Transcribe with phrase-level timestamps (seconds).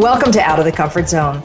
[0.00, 1.40] Welcome to Out of the Comfort Zone.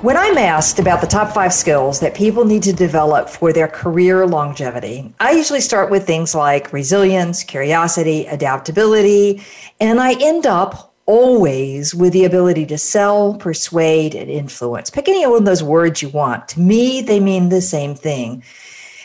[0.00, 3.68] When I'm asked about the top five skills that people need to develop for their
[3.68, 9.42] career longevity, I usually start with things like resilience, curiosity, adaptability,
[9.78, 14.88] and I end up always with the ability to sell, persuade, and influence.
[14.88, 16.48] Pick any one of those words you want.
[16.48, 18.42] To me, they mean the same thing.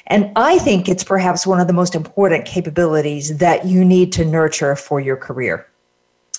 [0.06, 4.24] And I think it's perhaps one of the most important capabilities that you need to
[4.24, 5.68] nurture for your career.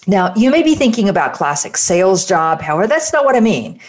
[0.06, 2.62] Now, you may be thinking about classic sales job.
[2.62, 3.80] However, that's not what I mean.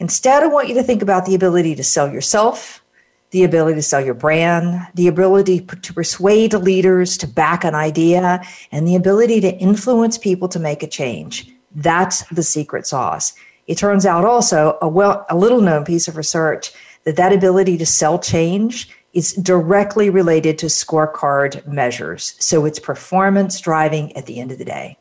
[0.00, 2.82] Instead, I want you to think about the ability to sell yourself,
[3.30, 8.42] the ability to sell your brand, the ability to persuade leaders to back an idea,
[8.72, 11.52] and the ability to influence people to make a change.
[11.74, 13.34] That's the secret sauce.
[13.66, 16.72] It turns out also a well, a little known piece of research
[17.04, 22.34] that that ability to sell change is directly related to scorecard measures.
[22.38, 24.96] So it's performance driving at the end of the day.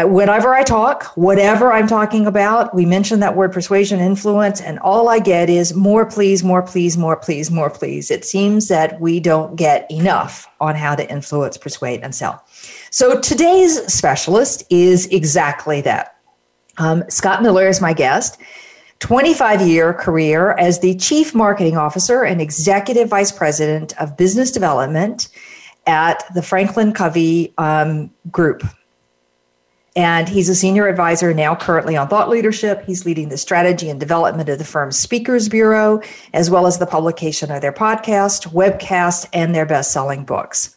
[0.00, 4.78] I, whenever I talk, whatever I'm talking about, we mention that word persuasion, influence, and
[4.78, 8.10] all I get is more please, more please, more please, more please.
[8.10, 12.42] It seems that we don't get enough on how to influence, persuade, and sell.
[12.90, 16.16] So today's specialist is exactly that.
[16.78, 18.40] Um, Scott Miller is my guest.
[19.00, 25.28] 25 year career as the chief marketing officer and executive vice president of business development
[25.86, 28.62] at the Franklin Covey um, Group.
[29.96, 32.84] And he's a senior advisor now currently on thought leadership.
[32.84, 36.00] He's leading the strategy and development of the firm's speakers bureau,
[36.32, 40.76] as well as the publication of their podcast, webcast, and their best selling books.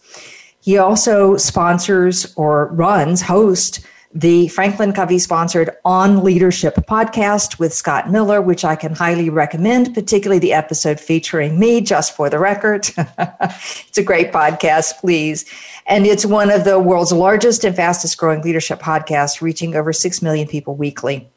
[0.62, 8.12] He also sponsors or runs, host the Franklin Covey sponsored On Leadership podcast with Scott
[8.12, 12.90] Miller, which I can highly recommend, particularly the episode featuring me, just for the record.
[12.98, 15.46] it's a great podcast, please.
[15.88, 20.22] And it's one of the world's largest and fastest growing leadership podcasts, reaching over 6
[20.22, 21.28] million people weekly.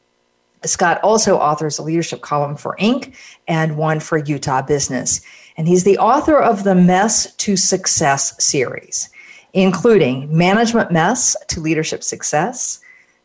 [0.63, 3.15] Scott also authors a leadership column for Inc.
[3.47, 5.21] and one for Utah Business.
[5.55, 9.09] And he's the author of the Mess to Success series
[9.57, 12.79] including Management Mess to Leadership Success,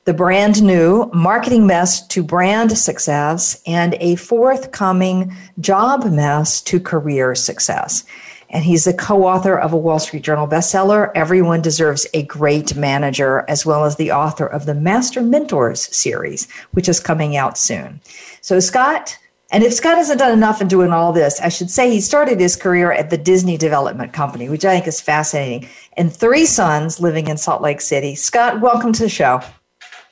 [0.07, 7.35] the brand new Marketing Mess to Brand Success, and a forthcoming Job Mess to Career
[7.35, 8.05] Success.
[8.49, 12.75] And he's the co author of a Wall Street Journal bestseller, Everyone Deserves a Great
[12.75, 17.59] Manager, as well as the author of the Master Mentors series, which is coming out
[17.59, 18.01] soon.
[18.41, 19.19] So, Scott,
[19.53, 22.41] and if Scott hasn't done enough in doing all this, I should say he started
[22.41, 27.01] his career at the Disney Development Company, which I think is fascinating, and three sons
[27.01, 28.15] living in Salt Lake City.
[28.15, 29.41] Scott, welcome to the show.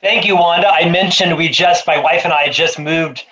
[0.01, 0.67] Thank you, Wanda.
[0.67, 3.25] I mentioned we just, my wife and I just moved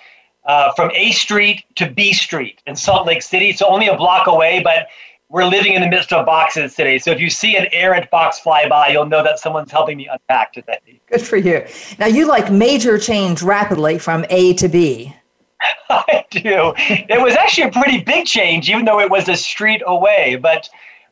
[0.44, 3.52] uh, from A Street to B Street in Salt Lake City.
[3.52, 4.86] So only a block away, but
[5.28, 6.98] we're living in the midst of boxes today.
[6.98, 10.08] So if you see an errant box fly by, you'll know that someone's helping me
[10.08, 11.00] unpack today.
[11.10, 11.64] Good for you.
[11.98, 15.14] Now, you like major change rapidly from A to B.
[15.90, 16.74] I do.
[16.78, 20.36] It was actually a pretty big change, even though it was a street away.
[20.40, 20.68] But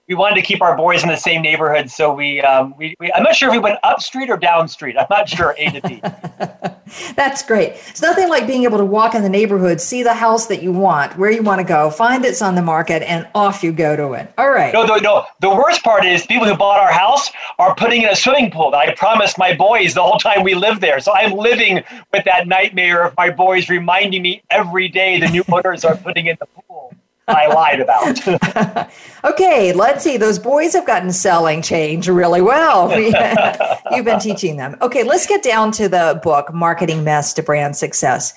[0.08, 3.12] we wanted to keep our boys in the same neighborhood, so we, um, we, we,
[3.12, 4.96] I'm not sure if we went up street or down street.
[4.98, 6.02] I'm not sure A to B.
[7.14, 7.72] That's great.
[7.88, 10.72] It's nothing like being able to walk in the neighborhood, see the house that you
[10.72, 13.96] want, where you want to go, find it's on the market, and off you go
[13.96, 14.32] to it.
[14.38, 14.72] All right.
[14.72, 15.26] No, no, no.
[15.40, 18.70] The worst part is people who bought our house are putting in a swimming pool
[18.70, 21.00] that I promised my boys the whole time we lived there.
[21.00, 25.44] So I'm living with that nightmare of my boys reminding me every day the new
[25.52, 26.94] owners are putting in the pool.
[27.28, 28.90] I lied about.
[29.24, 30.16] okay, let's see.
[30.16, 32.90] Those boys have gotten selling change really well.
[33.90, 34.76] You've been teaching them.
[34.80, 38.34] Okay, let's get down to the book, Marketing Mess to Brand Success.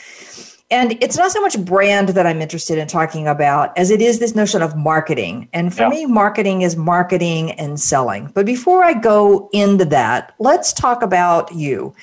[0.69, 4.19] And it's not so much brand that I'm interested in talking about as it is
[4.19, 5.49] this notion of marketing.
[5.51, 5.89] And for yeah.
[5.89, 8.31] me, marketing is marketing and selling.
[8.33, 11.93] But before I go into that, let's talk about you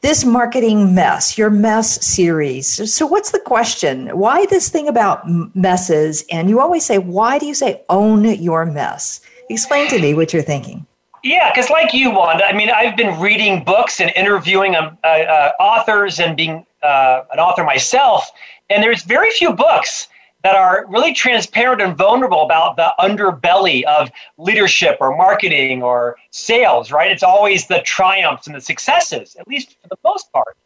[0.00, 2.92] this marketing mess, your mess series.
[2.92, 4.08] So, what's the question?
[4.16, 5.22] Why this thing about
[5.54, 6.24] messes?
[6.30, 9.20] And you always say, why do you say own your mess?
[9.50, 10.86] Explain to me what you're thinking.
[11.24, 15.06] Yeah, because like you, Wanda, I mean, I've been reading books and interviewing um, uh,
[15.06, 18.30] uh, authors and being uh, an author myself,
[18.70, 20.06] and there's very few books
[20.44, 26.92] that are really transparent and vulnerable about the underbelly of leadership or marketing or sales,
[26.92, 27.10] right?
[27.10, 30.56] It's always the triumphs and the successes, at least for the most part.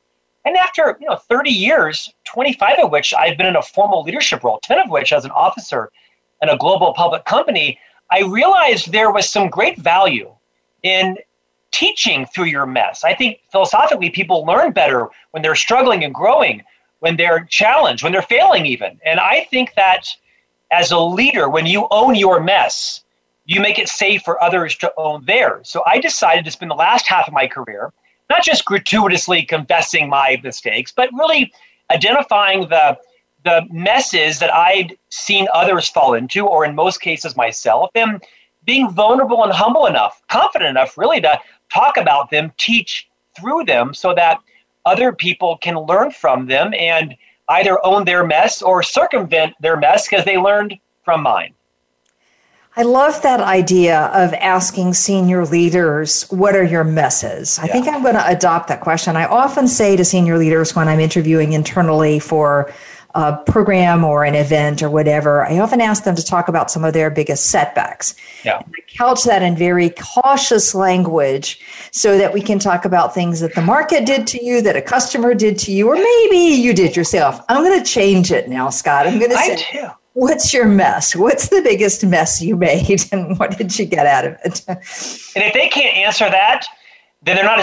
[0.44, 4.42] And after, you know, 30 years, 25 of which I've been in a formal leadership
[4.42, 5.90] role, 10 of which as an officer
[6.42, 7.78] in a global public company,
[8.10, 10.34] I realized there was some great value
[10.82, 11.16] in
[11.70, 13.04] teaching through your mess.
[13.04, 16.62] I think philosophically people learn better when they're struggling and growing
[17.02, 18.96] when they're challenged, when they're failing, even.
[19.04, 20.06] And I think that
[20.70, 23.02] as a leader, when you own your mess,
[23.44, 25.68] you make it safe for others to own theirs.
[25.68, 27.92] So I decided to spend the last half of my career
[28.30, 31.52] not just gratuitously confessing my mistakes, but really
[31.90, 32.96] identifying the
[33.44, 38.22] the messes that I'd seen others fall into, or in most cases myself, and
[38.64, 43.92] being vulnerable and humble enough, confident enough, really, to talk about them, teach through them,
[43.92, 44.38] so that
[44.84, 47.16] other people can learn from them and
[47.48, 51.54] either own their mess or circumvent their mess because they learned from mine.
[52.74, 57.58] I love that idea of asking senior leaders, what are your messes?
[57.58, 57.72] I yeah.
[57.72, 59.14] think I'm going to adopt that question.
[59.14, 62.72] I often say to senior leaders when I'm interviewing internally for
[63.14, 66.84] a program or an event or whatever, I often ask them to talk about some
[66.84, 68.14] of their biggest setbacks.
[68.44, 68.58] Yeah.
[68.58, 71.60] I couch that in very cautious language
[71.90, 74.82] so that we can talk about things that the market did to you, that a
[74.82, 77.40] customer did to you, or maybe you did yourself.
[77.48, 79.06] I'm going to change it now, Scott.
[79.06, 79.88] I'm going to say, too.
[80.14, 81.16] What's your mess?
[81.16, 84.62] What's the biggest mess you made, and what did you get out of it?
[84.68, 84.78] and
[85.44, 86.66] if they can't answer that,
[87.22, 87.58] then they're not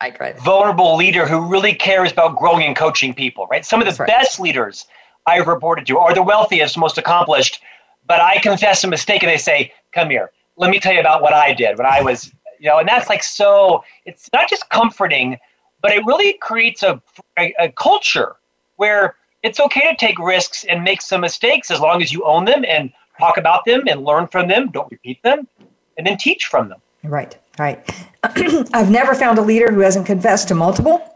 [0.00, 3.64] a self-aware vulnerable leader who really cares about growing and coaching people, right?
[3.64, 4.86] Some of the best leaders
[5.26, 7.60] I've reported to are the wealthiest, most accomplished,
[8.06, 11.22] but I confess a mistake and they say, come here, let me tell you about
[11.22, 14.68] what I did when I was, you know, and that's like so, it's not just
[14.70, 15.38] comforting,
[15.82, 17.00] but it really creates a,
[17.38, 18.36] a, a culture
[18.76, 22.44] where it's okay to take risks and make some mistakes as long as you own
[22.44, 25.46] them and talk about them and learn from them, don't repeat them,
[25.96, 26.80] and then teach from them.
[27.02, 28.06] Right, right.
[28.74, 31.06] I've never found a leader who hasn't confessed to multiple.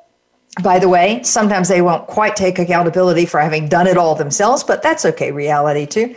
[0.62, 4.62] By the way, sometimes they won't quite take accountability for having done it all themselves,
[4.62, 6.14] but that's okay, reality too.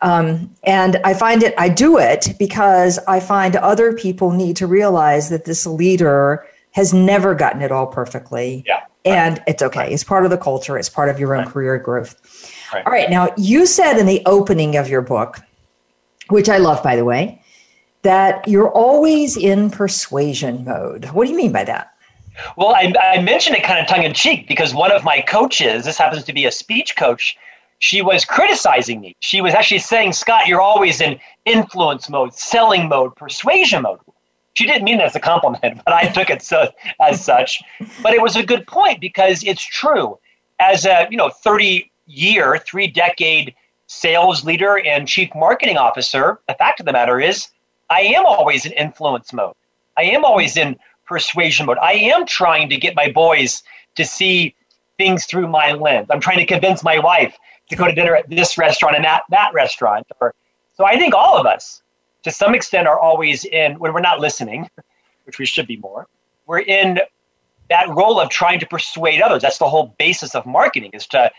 [0.00, 4.66] Um, and I find it, I do it because I find other people need to
[4.66, 8.64] realize that this leader has never gotten it all perfectly.
[8.66, 8.84] Yeah.
[9.04, 9.92] And it's okay.
[9.92, 11.52] It's part of the culture, it's part of your own right.
[11.52, 12.16] career growth.
[12.72, 12.86] Right.
[12.86, 13.10] All right.
[13.10, 15.38] Now, you said in the opening of your book,
[16.28, 17.42] which I love, by the way,
[18.02, 21.06] that you're always in persuasion mode.
[21.06, 21.92] What do you mean by that?
[22.56, 25.84] Well, I, I mentioned it kind of tongue in cheek because one of my coaches,
[25.84, 27.36] this happens to be a speech coach,
[27.80, 29.16] she was criticizing me.
[29.20, 34.00] She was actually saying, Scott, you're always in influence mode, selling mode, persuasion mode.
[34.54, 36.68] She didn't mean that as a compliment, but I took it so,
[37.00, 37.62] as such.
[38.02, 40.18] But it was a good point because it's true.
[40.60, 43.54] As a you know 30 year, three decade
[43.86, 47.48] sales leader and chief marketing officer, the fact of the matter is
[47.90, 49.54] I am always in influence mode.
[49.96, 50.76] I am always in
[51.06, 51.78] persuasion mode.
[51.78, 53.62] I am trying to get my boys
[53.96, 54.54] to see
[54.98, 56.08] things through my lens.
[56.10, 57.36] I'm trying to convince my wife
[57.70, 60.06] to go to dinner at this restaurant and that that restaurant.
[60.20, 60.34] Or,
[60.74, 61.82] so I think all of us,
[62.24, 64.68] to some extent, are always in when we're not listening,
[65.24, 66.06] which we should be more.
[66.46, 67.00] We're in
[67.70, 69.42] that role of trying to persuade others.
[69.42, 71.30] That's the whole basis of marketing: is to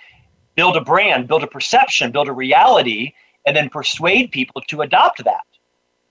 [0.55, 3.13] build a brand, build a perception, build a reality,
[3.45, 5.41] and then persuade people to adopt that.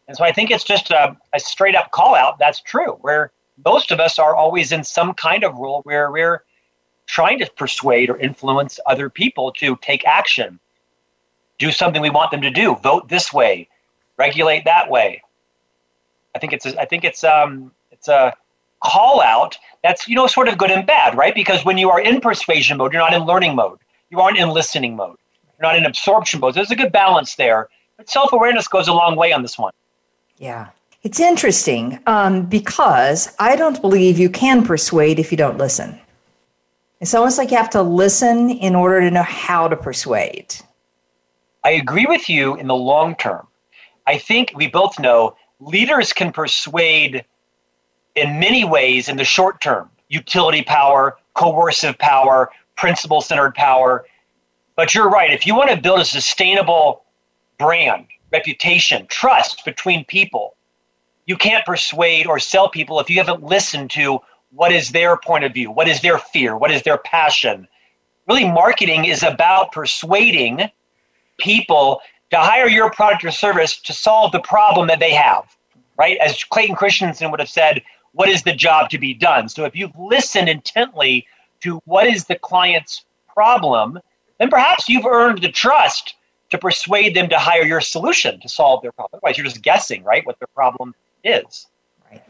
[0.08, 2.38] And so I think it's just a, a straight up call out.
[2.38, 2.98] That's true.
[3.02, 3.30] Where
[3.64, 6.44] most of us are always in some kind of role where we're
[7.06, 10.58] trying to persuade or influence other people to take action,
[11.58, 13.68] do something we want them to do, vote this way,
[14.16, 15.22] regulate that way.
[16.34, 18.34] I think it's a, I think it's um it's a
[18.82, 21.34] call out that's you know sort of good and bad, right?
[21.34, 23.78] Because when you are in persuasion mode, you're not in learning mode.
[24.10, 25.16] You aren't in listening mode.
[25.58, 26.54] You're not in absorption mode.
[26.54, 27.68] There's a good balance there.
[27.96, 29.72] But self awareness goes a long way on this one.
[30.38, 30.68] Yeah.
[31.02, 35.98] It's interesting um, because I don't believe you can persuade if you don't listen.
[37.00, 40.56] It's almost like you have to listen in order to know how to persuade.
[41.64, 43.46] I agree with you in the long term.
[44.06, 47.24] I think we both know leaders can persuade
[48.16, 54.04] in many ways in the short term utility power, coercive power, principle centered power.
[54.76, 55.32] But you're right.
[55.32, 57.04] If you want to build a sustainable
[57.58, 60.56] brand, reputation, trust between people.
[61.26, 64.20] You can't persuade or sell people if you haven't listened to
[64.50, 67.68] what is their point of view, what is their fear, what is their passion.
[68.26, 70.70] Really, marketing is about persuading
[71.38, 75.44] people to hire your product or service to solve the problem that they have,
[75.98, 76.18] right?
[76.18, 77.82] As Clayton Christensen would have said,
[78.12, 79.48] what is the job to be done?
[79.48, 81.26] So if you've listened intently
[81.60, 83.98] to what is the client's problem,
[84.38, 86.14] then perhaps you've earned the trust
[86.50, 89.18] to persuade them to hire your solution to solve their problem.
[89.18, 91.66] Otherwise, you're just guessing, right, what their problem is.
[92.10, 92.22] Right.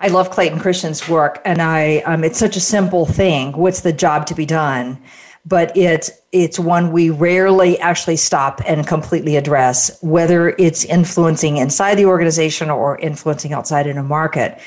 [0.00, 3.52] I love Clayton Christensen's work, and I um, it's such a simple thing.
[3.52, 5.00] What's the job to be done?
[5.46, 11.96] But it's it's one we rarely actually stop and completely address, whether it's influencing inside
[11.96, 14.60] the organization or influencing outside in a market.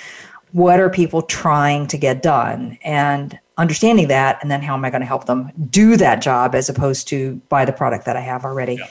[0.54, 2.78] What are people trying to get done?
[2.82, 6.55] And understanding that, and then how am I going to help them do that job
[6.55, 8.75] as opposed to buy the product that I have already?
[8.75, 8.88] Yeah.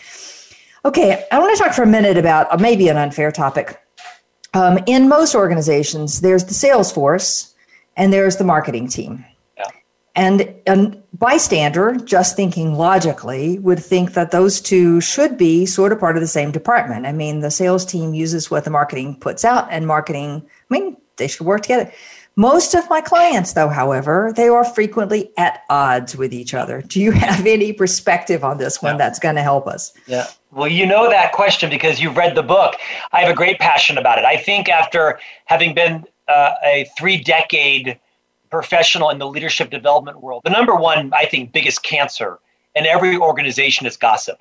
[0.86, 3.80] Okay, I want to talk for a minute about uh, maybe an unfair topic.
[4.52, 7.54] Um, in most organizations, there's the sales force
[7.96, 9.24] and there's the marketing team.
[9.56, 9.64] Yeah.
[10.14, 15.98] And a bystander, just thinking logically, would think that those two should be sort of
[15.98, 17.06] part of the same department.
[17.06, 20.96] I mean, the sales team uses what the marketing puts out, and marketing, I mean,
[21.16, 21.90] they should work together.
[22.36, 26.82] Most of my clients, though, however, they are frequently at odds with each other.
[26.82, 28.98] Do you have any perspective on this one yeah.
[28.98, 29.92] that's going to help us?
[30.06, 30.26] Yeah.
[30.50, 32.74] Well, you know that question because you've read the book.
[33.12, 34.24] I have a great passion about it.
[34.24, 37.98] I think after having been uh, a three decade
[38.50, 42.38] professional in the leadership development world, the number one, I think, biggest cancer
[42.74, 44.38] in every organization is gossip.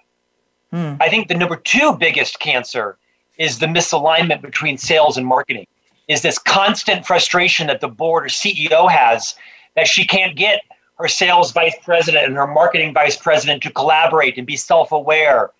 [0.72, 0.94] Hmm.
[1.00, 2.98] I think the number two biggest cancer
[3.38, 5.66] is the misalignment between sales and marketing
[6.08, 9.36] is this constant frustration that the board or CEO has
[9.76, 10.62] that she can't get
[11.00, 15.52] her sales vice president and her marketing vice president to collaborate and be self aware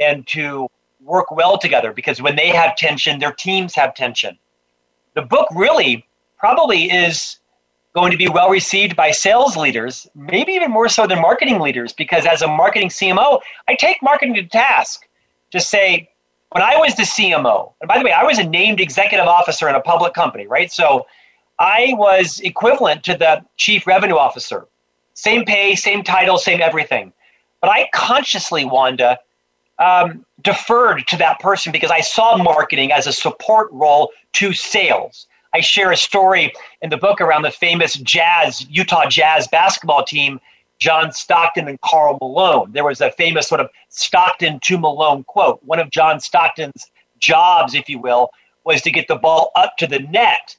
[0.00, 0.68] and to
[1.00, 4.38] work well together because when they have tension, their teams have tension.
[5.14, 6.06] The book really
[6.38, 7.38] probably is
[7.94, 11.92] going to be well received by sales leaders, maybe even more so than marketing leaders,
[11.92, 15.08] because as a marketing CMO, I take marketing to task
[15.50, 16.10] to say,
[16.50, 19.68] when I was the CMO, and by the way, I was a named executive officer
[19.68, 20.72] in a public company, right?
[20.72, 21.06] So
[21.58, 24.66] I was equivalent to the chief revenue officer.
[25.14, 27.12] Same pay, same title, same everything.
[27.60, 29.18] But I consciously, Wanda,
[29.78, 35.26] um, deferred to that person because I saw marketing as a support role to sales.
[35.52, 36.52] I share a story
[36.82, 40.40] in the book around the famous Jazz, Utah Jazz basketball team
[40.78, 42.72] John Stockton and Karl Malone.
[42.72, 45.60] There was a famous sort of Stockton to Malone quote.
[45.64, 48.30] One of John Stockton's jobs, if you will,
[48.64, 50.56] was to get the ball up to the net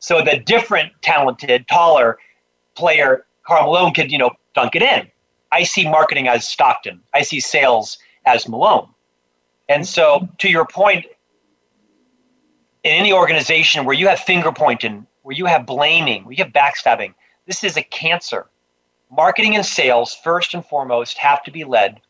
[0.00, 2.18] so the different talented, taller
[2.74, 5.06] player, Karl Malone, could, you know, dunk it in.
[5.52, 7.00] I see marketing as Stockton.
[7.14, 8.88] I see sales as Malone.
[9.68, 11.06] And so, to your point,
[12.82, 16.52] in any organization where you have finger pointing, where you have blaming, where you have
[16.52, 17.14] backstabbing,
[17.46, 18.46] this is a cancer
[19.10, 22.00] marketing and sales, first and foremost, have to be led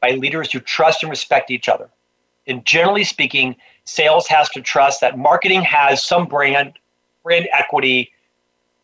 [0.00, 1.88] by leaders who trust and respect each other.
[2.46, 6.74] And generally speaking, sales has to trust that marketing has some brand,
[7.22, 8.12] brand equity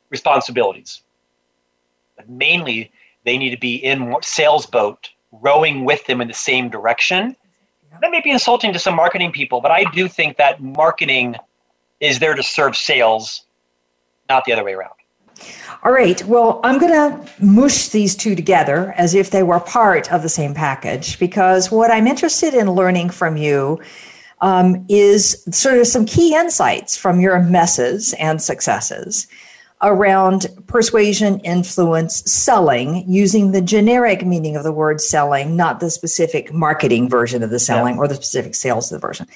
[0.09, 1.02] responsibilities.
[2.17, 2.90] But mainly,
[3.25, 7.37] they need to be in sales boat, rowing with them in the same direction.
[8.00, 11.37] That may be insulting to some marketing people, but I do think that marketing
[12.00, 13.45] is there to serve sales,
[14.29, 14.95] not the other way around.
[15.83, 16.23] All right.
[16.25, 20.29] Well, I'm going to mush these two together as if they were part of the
[20.29, 23.81] same package because what I'm interested in learning from you
[24.43, 29.27] um, is sort of some key insights from your messes and successes
[29.83, 36.53] around persuasion, influence, selling, using the generic meaning of the word selling, not the specific
[36.53, 38.01] marketing version of the selling yeah.
[38.01, 39.27] or the specific sales of the version.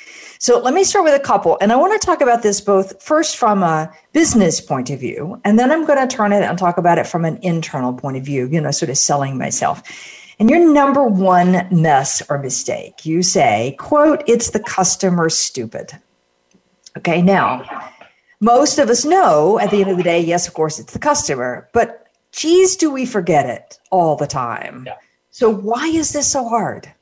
[0.44, 1.56] So let me start with a couple.
[1.62, 5.40] And I want to talk about this both first from a business point of view,
[5.42, 8.18] and then I'm going to turn it and talk about it from an internal point
[8.18, 9.82] of view, you know, sort of selling myself.
[10.38, 15.98] And your number one mess or mistake, you say, quote, it's the customer stupid.
[16.98, 17.90] Okay, now
[18.38, 20.98] most of us know at the end of the day, yes, of course, it's the
[20.98, 24.84] customer, but geez, do we forget it all the time?
[24.86, 24.96] Yeah.
[25.30, 26.92] So why is this so hard?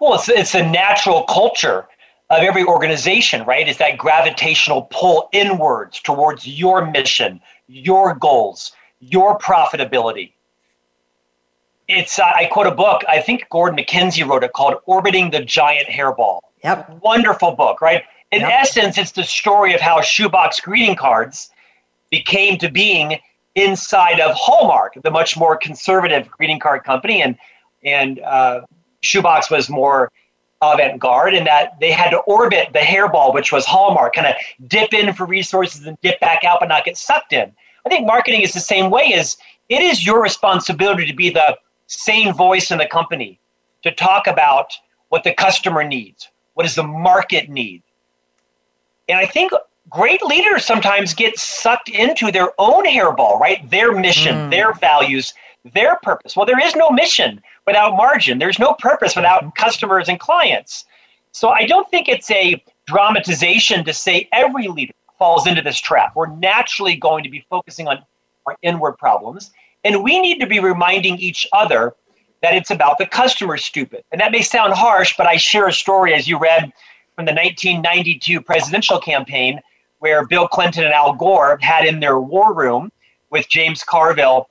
[0.00, 1.86] Well, it's, it's a natural culture
[2.30, 3.68] of every organization, right?
[3.68, 10.32] Is that gravitational pull inwards towards your mission, your goals, your profitability.
[11.88, 15.40] It's, uh, I quote a book, I think Gordon MacKenzie wrote it called Orbiting the
[15.44, 16.40] Giant Hairball.
[16.64, 16.98] Yep.
[17.02, 18.02] Wonderful book, right?
[18.32, 18.50] In yep.
[18.52, 21.50] essence, it's the story of how shoebox greeting cards
[22.10, 23.20] became to being
[23.54, 27.36] inside of Hallmark, the much more conservative greeting card company, and
[27.84, 28.62] and uh,
[29.02, 30.10] shoebox was more
[30.72, 34.34] avant-garde in that they had to orbit the hairball, which was Hallmark, kind of
[34.68, 37.52] dip in for resources and dip back out, but not get sucked in.
[37.84, 39.12] I think marketing is the same way.
[39.12, 39.36] Is
[39.68, 41.56] it is your responsibility to be the
[41.86, 43.38] same voice in the company
[43.82, 44.72] to talk about
[45.08, 47.82] what the customer needs, what does the market need,
[49.08, 49.52] and I think
[49.88, 53.68] great leaders sometimes get sucked into their own hairball, right?
[53.70, 54.50] Their mission, mm.
[54.50, 55.32] their values,
[55.74, 56.36] their purpose.
[56.36, 58.38] Well, there is no mission without margin.
[58.38, 60.84] There's no purpose without customers and clients.
[61.32, 66.14] So I don't think it's a dramatization to say every leader falls into this trap.
[66.14, 67.98] We're naturally going to be focusing on
[68.46, 69.50] our inward problems.
[69.84, 71.94] And we need to be reminding each other
[72.42, 74.04] that it's about the customer stupid.
[74.12, 76.72] And that may sound harsh, but I share a story as you read
[77.14, 79.60] from the 1992 presidential campaign
[79.98, 82.92] where Bill Clinton and Al Gore had in their war room
[83.30, 84.46] with James Carville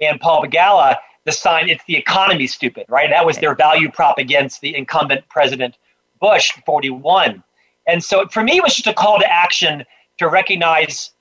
[0.00, 3.08] and Paul Begala the sign, it's the economy stupid, right?
[3.10, 5.76] That was their value prop against the incumbent President
[6.20, 7.42] Bush, 41.
[7.86, 9.84] And so for me, it was just a call to action
[10.18, 11.12] to recognize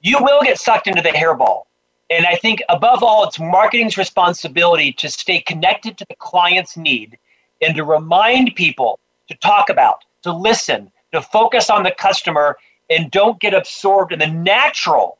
[0.00, 1.62] you will get sucked into the hairball.
[2.10, 7.18] And I think above all, it's marketing's responsibility to stay connected to the client's need
[7.60, 12.56] and to remind people to talk about, to listen, to focus on the customer,
[12.90, 15.18] and don't get absorbed in the natural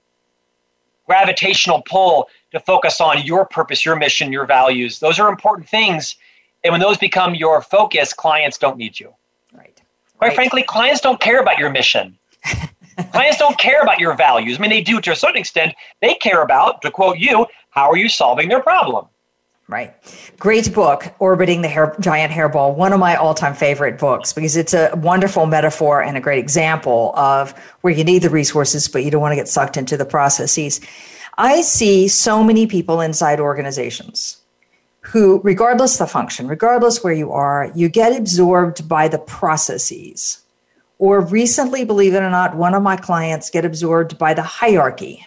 [1.06, 4.99] gravitational pull to focus on your purpose, your mission, your values.
[4.99, 6.17] Those are important things.
[6.65, 9.13] And when those become your focus, clients don't need you.
[9.53, 9.79] Right.
[10.17, 10.35] Quite right.
[10.35, 12.19] frankly, clients don't care about your mission.
[13.13, 14.59] clients don't care about your values.
[14.59, 15.75] I mean, they do to a certain extent.
[16.01, 19.07] They care about, to quote you, how are you solving their problem?
[19.69, 19.93] Right.
[20.39, 22.75] Great book, Orbiting the Hair, Giant Hairball.
[22.75, 26.39] One of my all time favorite books because it's a wonderful metaphor and a great
[26.39, 27.51] example of
[27.83, 30.81] where you need the resources, but you don't want to get sucked into the processes.
[31.38, 34.38] I see so many people inside organizations
[35.00, 40.43] who, regardless the function, regardless where you are, you get absorbed by the processes.
[40.99, 45.26] Or recently, believe it or not, one of my clients get absorbed by the hierarchy.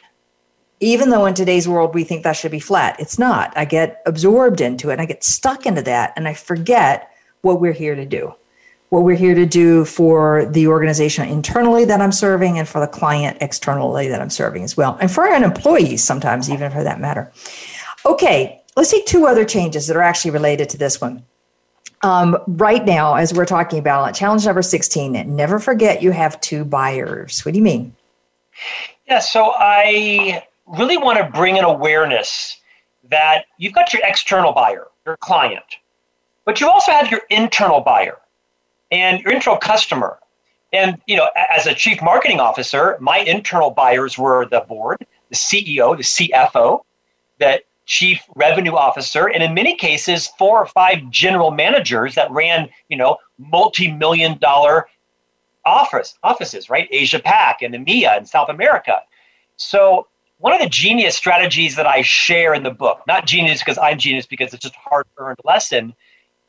[0.79, 3.55] Even though in today's world we think that should be flat, it's not.
[3.55, 4.99] I get absorbed into it.
[4.99, 7.11] I get stuck into that and I forget
[7.41, 8.33] what we're here to do.
[8.89, 12.87] What we're here to do for the organization internally that I'm serving and for the
[12.87, 14.97] client externally that I'm serving as well.
[14.99, 17.31] And for our employees, sometimes, even for that matter.
[18.05, 21.23] Okay, let's take two other changes that are actually related to this one.
[22.01, 26.63] Um, right now, as we're talking about challenge number 16, never forget you have two
[26.63, 27.45] buyers.
[27.45, 27.95] What do you mean?
[29.07, 32.57] Yeah, so I really want to bring an awareness
[33.09, 35.63] that you've got your external buyer, your client,
[36.45, 38.17] but you also have your internal buyer
[38.91, 40.19] and your internal customer.
[40.71, 45.35] And you know, as a chief marketing officer, my internal buyers were the board, the
[45.35, 46.81] CEO, the CFO,
[47.39, 52.69] that chief revenue officer, and in many cases, four or five general managers that ran,
[52.87, 54.87] you know, multi-million dollar
[55.65, 56.87] office offices, right?
[56.91, 58.97] Asia Pac and EMEA and South America.
[59.57, 63.77] So one of the genius strategies that I share in the book, not genius because
[63.77, 65.93] I'm genius because it's just a hard-earned lesson,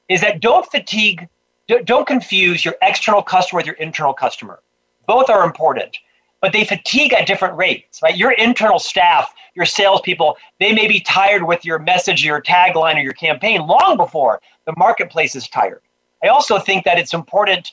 [0.09, 1.29] is that don't fatigue,
[1.78, 4.61] don't confuse your external customer with your internal customer.
[5.06, 5.98] Both are important
[6.40, 8.16] but they fatigue at different rates, right?
[8.16, 13.00] Your internal staff, your salespeople, they may be tired with your message, your tagline, or
[13.00, 15.83] your campaign long before the marketplace is tired.
[16.24, 17.72] I also think that it's important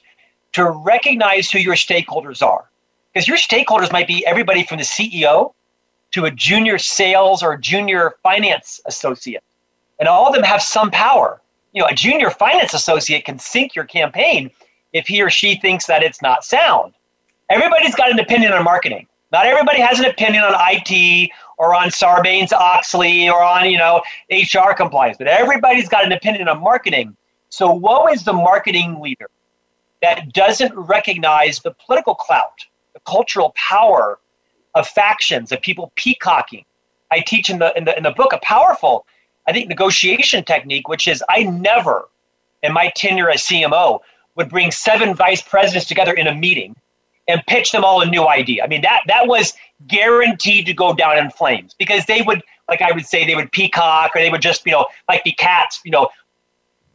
[0.53, 2.69] to recognize who your stakeholders are,
[3.13, 5.53] because your stakeholders might be everybody from the CEO
[6.11, 9.43] to a junior sales or junior finance associate,
[9.99, 11.41] and all of them have some power.
[11.73, 14.49] You know, a junior finance associate can sink your campaign
[14.93, 16.93] if he or she thinks that it's not sound
[17.49, 19.07] everybody's got an opinion on marketing.
[19.31, 24.01] Not everybody has an opinion on IT or on Sarbanes Oxley or on, you know,
[24.31, 27.15] HR compliance, but everybody's got an opinion on marketing.
[27.49, 29.29] So woe is the marketing leader
[30.01, 34.19] that doesn't recognize the political clout, the cultural power
[34.75, 36.63] of factions, of people peacocking.
[37.11, 39.05] I teach in the, in the, in the book a powerful,
[39.47, 42.09] I think, negotiation technique, which is I never,
[42.63, 43.99] in my tenure as CMO,
[44.35, 46.75] would bring seven vice presidents together in a meeting–
[47.27, 48.63] and pitch them all a new idea.
[48.63, 49.53] I mean, that that was
[49.87, 53.51] guaranteed to go down in flames because they would, like I would say, they would
[53.51, 56.09] peacock or they would just, you know, like be cats, you know,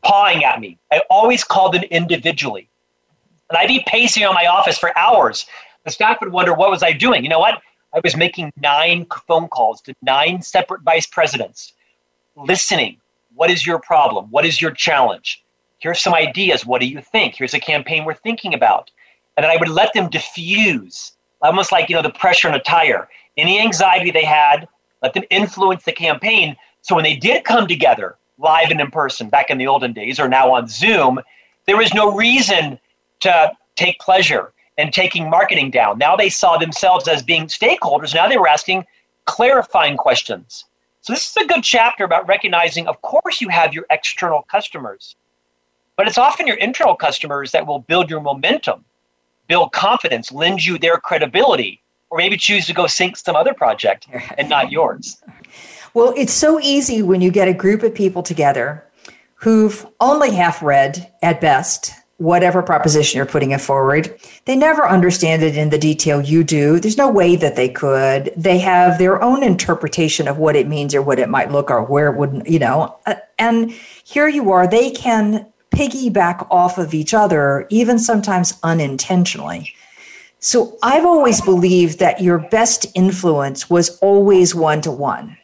[0.02, 0.78] pawing at me.
[0.90, 2.68] I always called them individually.
[3.50, 5.46] And I'd be pacing on my office for hours.
[5.84, 7.22] The staff would wonder, what was I doing?
[7.22, 7.60] You know what?
[7.94, 11.74] I was making nine phone calls to nine separate vice presidents,
[12.36, 12.98] listening.
[13.34, 14.26] What is your problem?
[14.30, 15.44] What is your challenge?
[15.78, 16.64] Here's some ideas.
[16.64, 17.34] What do you think?
[17.36, 18.90] Here's a campaign we're thinking about
[19.36, 22.60] and then I would let them diffuse, almost like you know the pressure on a
[22.60, 23.08] tire.
[23.36, 24.68] Any anxiety they had,
[25.02, 26.56] let them influence the campaign.
[26.82, 30.20] So when they did come together live and in person back in the olden days,
[30.20, 31.20] or now on Zoom,
[31.66, 32.78] there was no reason
[33.20, 35.98] to take pleasure in taking marketing down.
[35.98, 38.14] Now they saw themselves as being stakeholders.
[38.14, 38.84] Now they were asking
[39.26, 40.64] clarifying questions.
[41.02, 45.16] So this is a good chapter about recognizing, of course, you have your external customers,
[45.96, 48.84] but it's often your internal customers that will build your momentum
[49.48, 54.06] build confidence, lend you their credibility, or maybe choose to go sink some other project
[54.38, 55.22] and not yours.
[55.92, 58.84] Well, it's so easy when you get a group of people together
[59.34, 64.16] who've only half read at best whatever proposition you're putting it forward.
[64.44, 66.78] They never understand it in the detail you do.
[66.78, 68.32] There's no way that they could.
[68.36, 71.82] They have their own interpretation of what it means or what it might look or
[71.82, 72.96] where it wouldn't, you know.
[73.06, 73.72] Uh, and
[74.04, 79.74] here you are, they can piggyback off of each other, even sometimes unintentionally.
[80.38, 85.38] So I've always believed that your best influence was always one to one.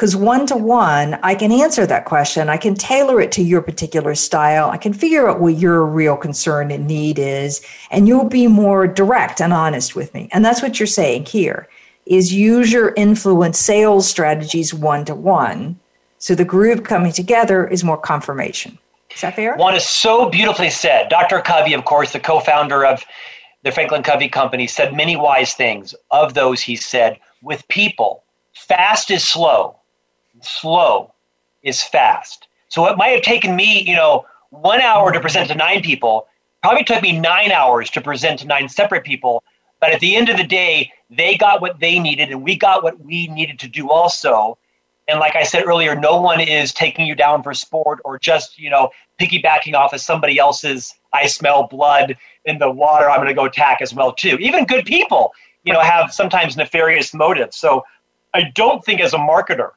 [0.00, 2.48] Because one to one, I can answer that question.
[2.48, 4.70] I can tailor it to your particular style.
[4.70, 7.60] I can figure out what your real concern and need is,
[7.90, 10.30] and you'll be more direct and honest with me.
[10.32, 11.68] And that's what you're saying here
[12.06, 15.78] is use your influence sales strategies one to one.
[16.16, 18.78] So the group coming together is more confirmation.
[19.14, 19.54] Is that fair?
[19.56, 21.10] One is so beautifully said.
[21.10, 21.42] Dr.
[21.42, 23.04] Covey, of course, the co-founder of
[23.64, 25.94] the Franklin Covey Company, said many wise things.
[26.10, 29.76] Of those, he said, with people, fast is slow
[30.42, 31.14] slow
[31.62, 32.48] is fast.
[32.68, 36.26] So it might have taken me, you know, one hour to present to nine people,
[36.62, 39.42] probably took me nine hours to present to nine separate people.
[39.80, 42.82] But at the end of the day, they got what they needed and we got
[42.82, 44.58] what we needed to do also.
[45.08, 48.58] And like I said earlier, no one is taking you down for sport or just,
[48.58, 53.34] you know, piggybacking off of somebody else's I smell blood in the water, I'm gonna
[53.34, 54.36] go attack as well too.
[54.38, 55.32] Even good people,
[55.64, 57.56] you know, have sometimes nefarious motives.
[57.56, 57.82] So
[58.32, 59.72] I don't think as a marketer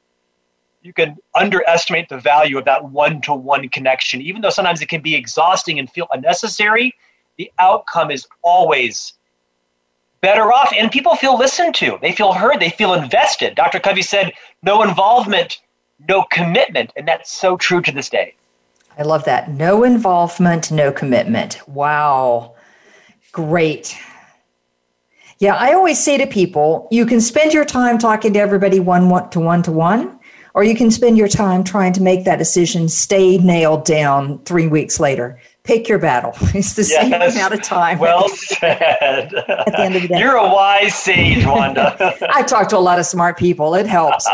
[0.84, 4.22] you can underestimate the value of that one-to-one connection.
[4.22, 6.94] Even though sometimes it can be exhausting and feel unnecessary
[7.38, 9.14] the outcome is always
[10.22, 11.98] better off and people feel listened to.
[12.02, 12.60] They feel heard.
[12.60, 13.56] They feel invested.
[13.56, 15.60] Dr covey said no involvement
[16.08, 18.36] no commitment and that's so true to this day.
[18.98, 19.50] I love that.
[19.52, 21.60] No involvement no commitment.
[21.68, 22.56] Wow.
[23.32, 23.98] Great.
[25.40, 29.30] Yeah i always say to people you can spend your time talking to everybody one
[29.32, 30.20] to one to one
[30.54, 34.68] or you can spend your time trying to make that decision stay nailed down three
[34.68, 35.40] weeks later.
[35.64, 36.34] Pick your battle.
[36.54, 37.02] It's the yes.
[37.02, 37.98] same amount of time.
[37.98, 39.34] Well said.
[39.34, 40.20] At the end of the day.
[40.20, 42.16] You're a wise sage, Wanda.
[42.34, 43.74] I talk to a lot of smart people.
[43.74, 44.28] It helps.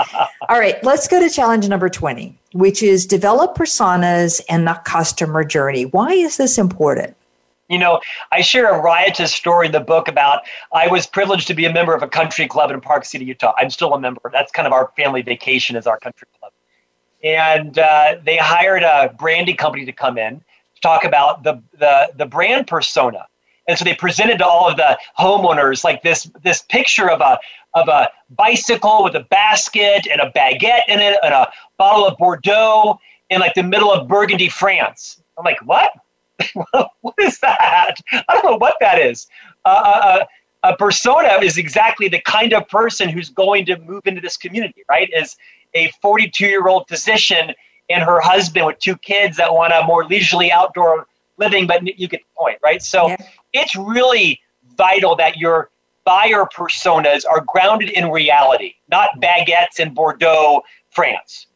[0.49, 5.43] All right, let's go to challenge number 20, which is develop personas and the customer
[5.43, 5.85] journey.
[5.85, 7.15] Why is this important?
[7.69, 8.01] You know,
[8.31, 10.41] I share a riotous story in the book about
[10.73, 13.53] I was privileged to be a member of a country club in Park City, Utah.
[13.59, 14.21] I'm still a member.
[14.33, 16.51] That's kind of our family vacation is our country club.
[17.23, 22.11] And uh, they hired a branding company to come in to talk about the, the,
[22.17, 23.27] the brand persona.
[23.67, 27.37] And so they presented to all of the homeowners like this, this picture of a,
[27.75, 32.17] of a bicycle with a basket and a baguette in it and a bottle of
[32.17, 35.21] Bordeaux in like the middle of Burgundy, France.
[35.37, 35.91] I'm like, what?
[37.01, 37.95] what is that?
[38.11, 39.27] I don't know what that is.
[39.65, 40.25] Uh, uh, uh,
[40.63, 44.83] a persona is exactly the kind of person who's going to move into this community,
[44.89, 45.09] right?
[45.13, 45.37] Is
[45.73, 47.53] a 42 year old physician
[47.89, 52.07] and her husband with two kids that want a more leisurely outdoor living, but you
[52.07, 52.81] get the point, right?
[52.81, 53.17] So yeah.
[53.53, 54.39] it's really
[54.77, 55.69] vital that your
[56.05, 61.47] buyer personas are grounded in reality, not baguettes in Bordeaux, France.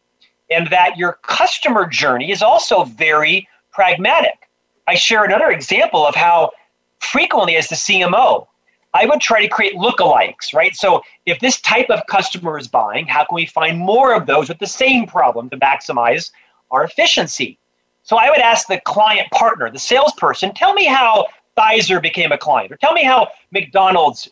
[0.50, 4.48] And that your customer journey is also very pragmatic.
[4.88, 6.52] I share another example of how
[7.00, 8.48] frequently, as the CMO,
[8.94, 10.76] I would try to create lookalikes, right?
[10.76, 14.50] So if this type of customer is buying, how can we find more of those
[14.50, 16.32] with the same problem to maximize
[16.72, 17.58] our efficiency?
[18.04, 21.26] So I would ask the client partner, the salesperson, tell me how
[21.58, 24.30] Pfizer became a client, or tell me how McDonald's,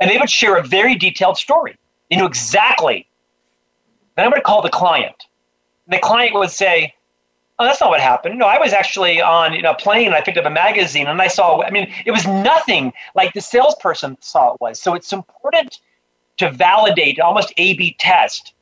[0.00, 1.76] and they would share a very detailed story.
[2.10, 3.06] They knew exactly.
[4.16, 5.14] Then I would call the client.
[5.86, 6.94] And the client would say,
[7.62, 8.40] Oh, that's not what happened.
[8.40, 11.06] No, I was actually on you know, a plane and I picked up a magazine
[11.06, 14.80] and I saw, I mean, it was nothing like the salesperson saw it was.
[14.80, 15.78] So it's important
[16.38, 18.54] to validate, almost A B test.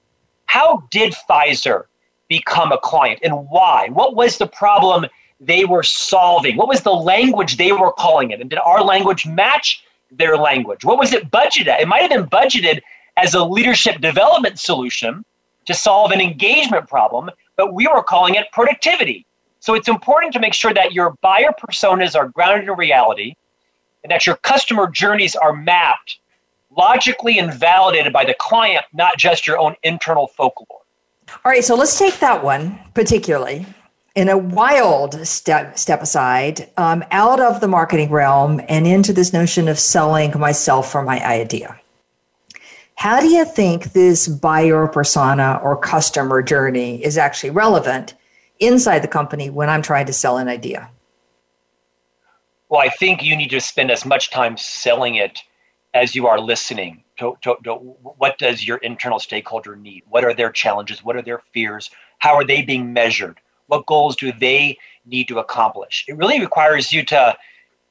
[0.45, 1.85] How did Pfizer
[2.29, 3.89] become a client and why?
[3.91, 5.07] What was the problem
[5.41, 6.59] they were solving?
[6.59, 8.43] What was the language they were calling it?
[8.43, 10.85] And did our language match their language?
[10.85, 11.81] What was it budgeted?
[11.81, 12.83] It might have been budgeted
[13.17, 15.25] as a leadership development solution
[15.65, 17.31] to solve an engagement problem,
[17.61, 19.27] but we were calling it productivity.
[19.59, 23.35] So it's important to make sure that your buyer personas are grounded in reality
[24.03, 26.21] and that your customer journeys are mapped
[26.75, 30.81] logically and validated by the client, not just your own internal folklore.
[31.45, 33.67] All right, so let's take that one particularly
[34.15, 39.35] in a wild step step aside um, out of the marketing realm and into this
[39.35, 41.80] notion of selling myself for my idea.
[43.01, 48.13] How do you think this buyer persona or customer journey is actually relevant
[48.59, 50.91] inside the company when I'm trying to sell an idea?
[52.69, 55.41] Well, I think you need to spend as much time selling it
[55.95, 60.03] as you are listening to, to, to, what does your internal stakeholder need?
[60.11, 61.03] What are their challenges?
[61.03, 61.89] What are their fears?
[62.19, 63.41] How are they being measured?
[63.69, 66.05] What goals do they need to accomplish?
[66.07, 67.35] It really requires you to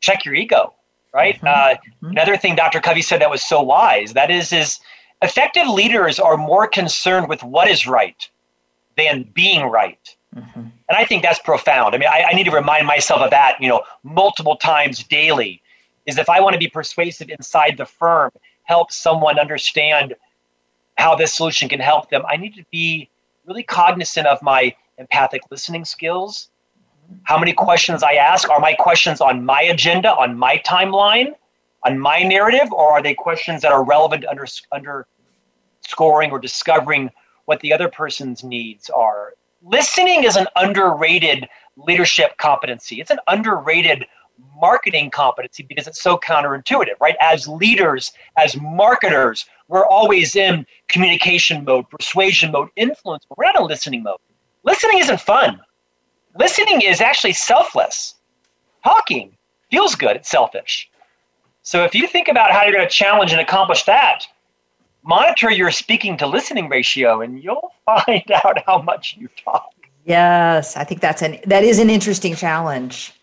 [0.02, 0.76] check your ego,
[1.15, 1.36] right?
[1.38, 1.48] Mm-hmm.
[1.48, 2.12] Uh, mm-hmm.
[2.12, 2.80] Another thing Dr.
[2.80, 4.80] Covey said that was so wise that is, is
[5.22, 8.30] effective leaders are more concerned with what is right
[8.98, 10.16] than being right.
[10.36, 10.60] Mm-hmm.
[10.60, 11.96] And I think that's profound.
[11.96, 15.62] I mean, I, I need to remind myself of that, you know, multiple times daily.
[16.06, 18.32] Is if I want to be persuasive inside the firm,
[18.64, 20.16] help someone understand
[20.98, 23.10] how this solution can help them, I need to be
[23.46, 26.50] really cognizant of my empathic listening skills.
[27.24, 31.34] How many questions I ask are my questions on my agenda, on my timeline,
[31.84, 37.10] on my narrative, or are they questions that are relevant under, underscoring or discovering
[37.46, 39.34] what the other person's needs are?
[39.62, 43.02] Listening is an underrated leadership competency.
[43.02, 44.06] It's an underrated
[44.56, 47.15] marketing competency because it's so counterintuitive, right?
[47.20, 53.38] As leaders, as marketers, we're always in communication mode, persuasion mode, influence mode.
[53.38, 54.18] We're not in listening mode.
[54.63, 55.60] Listening isn't fun.
[56.38, 58.15] Listening is actually selfless.
[58.84, 59.36] Talking
[59.72, 60.89] feels good, it's selfish.
[61.70, 64.26] So if you think about how you're going to challenge and accomplish that,
[65.04, 69.72] monitor your speaking to listening ratio and you'll find out how much you talk.
[70.04, 73.14] Yes, I think that's an that is an interesting challenge.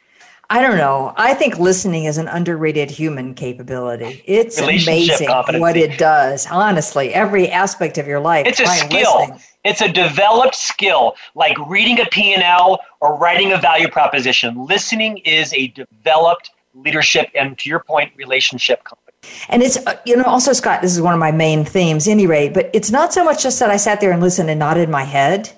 [0.48, 1.12] I don't know.
[1.16, 4.22] I think listening is an underrated human capability.
[4.26, 5.28] It's amazing
[5.58, 6.46] what it does.
[6.46, 8.46] Honestly, every aspect of your life.
[8.46, 9.18] It's a skill.
[9.22, 9.40] Listening.
[9.64, 14.64] It's a developed skill, like reading a P&L or writing a value proposition.
[14.66, 19.46] Listening is a developed leadership and, to your point, relationship competence.
[19.48, 22.48] And it's, uh, you know, also, Scott, this is one of my main themes, anyway,
[22.48, 25.02] but it's not so much just that I sat there and listened and nodded my
[25.02, 25.52] head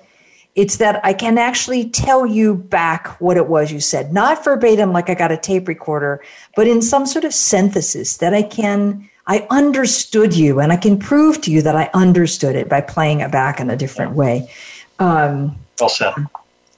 [0.59, 4.91] it's that I can actually tell you back what it was you said, not verbatim
[4.91, 6.21] like I got a tape recorder,
[6.55, 10.99] but in some sort of synthesis that I can, I understood you and I can
[10.99, 14.51] prove to you that I understood it by playing it back in a different way.
[14.99, 16.13] Um, well said.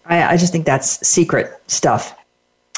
[0.06, 2.16] I, I just think that's secret stuff.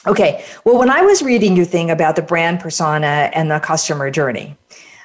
[0.05, 0.43] Okay.
[0.65, 4.57] Well, when I was reading your thing about the brand persona and the customer journey,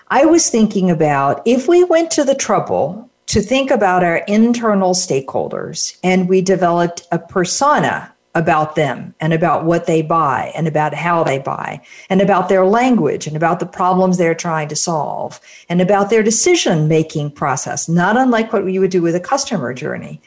[0.09, 4.95] I was thinking about if we went to the trouble to think about our internal
[4.95, 10.95] stakeholders and we developed a persona about them and about what they buy and about
[10.95, 15.41] how they buy and about their language and about the problems they're trying to solve
[15.69, 19.75] and about their decision making process, not unlike what we would do with a customer
[19.75, 20.21] journey.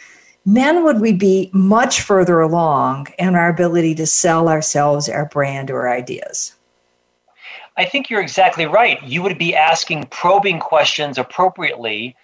[0.45, 5.69] Man, would we be much further along in our ability to sell ourselves, our brand,
[5.69, 6.55] or ideas?
[7.77, 9.01] I think you're exactly right.
[9.03, 12.15] You would be asking probing questions appropriately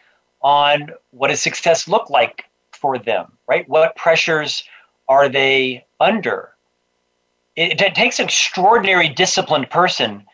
[0.41, 3.67] on what does success look like for them, right?
[3.69, 4.63] What pressures
[5.08, 6.53] are they under?
[7.56, 10.25] It, it takes an extraordinary disciplined person,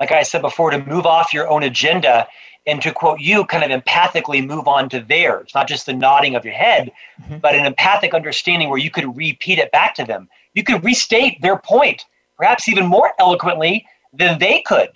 [0.00, 2.26] like I said before, to move off your own agenda
[2.68, 6.36] and to quote you, kind of empathically move on to theirs, not just the nodding
[6.36, 7.38] of your head, mm-hmm.
[7.38, 10.28] but an empathic understanding where you could repeat it back to them.
[10.52, 12.04] You could restate their point,
[12.36, 14.90] perhaps even more eloquently than they could.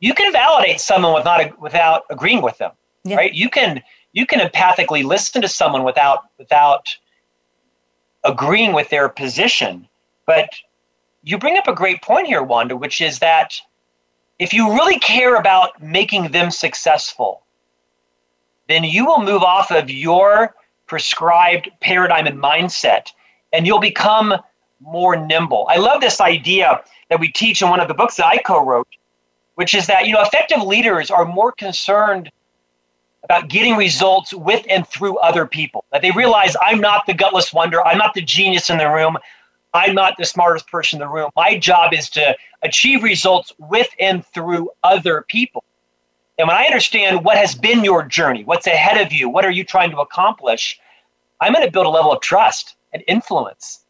[0.00, 2.72] You can validate someone without without agreeing with them,
[3.04, 3.16] yeah.
[3.16, 3.32] right?
[3.32, 6.94] You can you can empathically listen to someone without without
[8.24, 9.88] agreeing with their position.
[10.26, 10.50] But
[11.22, 13.58] you bring up a great point here, Wanda, which is that
[14.38, 17.42] if you really care about making them successful,
[18.68, 20.54] then you will move off of your
[20.86, 23.08] prescribed paradigm and mindset
[23.52, 24.34] and you'll become
[24.80, 25.66] more nimble.
[25.70, 28.88] I love this idea that we teach in one of the books that I co-wrote,
[29.54, 32.30] which is that you know effective leaders are more concerned
[33.22, 35.84] about getting results with and through other people.
[35.90, 39.16] That they realize I'm not the gutless wonder, I'm not the genius in the room,
[39.76, 41.30] I'm not the smartest person in the room.
[41.36, 45.64] My job is to achieve results with and through other people.
[46.38, 49.50] And when I understand what has been your journey, what's ahead of you, what are
[49.50, 50.78] you trying to accomplish,
[51.40, 53.84] I'm going to build a level of trust and influence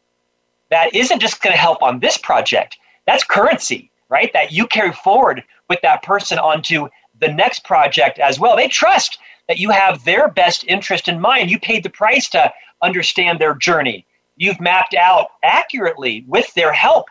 [0.69, 2.77] that isn't just going to help on this project.
[3.05, 4.31] That's currency, right?
[4.33, 6.87] That you carry forward with that person onto
[7.19, 8.55] the next project as well.
[8.55, 11.49] They trust that you have their best interest in mind.
[11.49, 14.05] You paid the price to understand their journey.
[14.37, 17.07] You've mapped out accurately with their help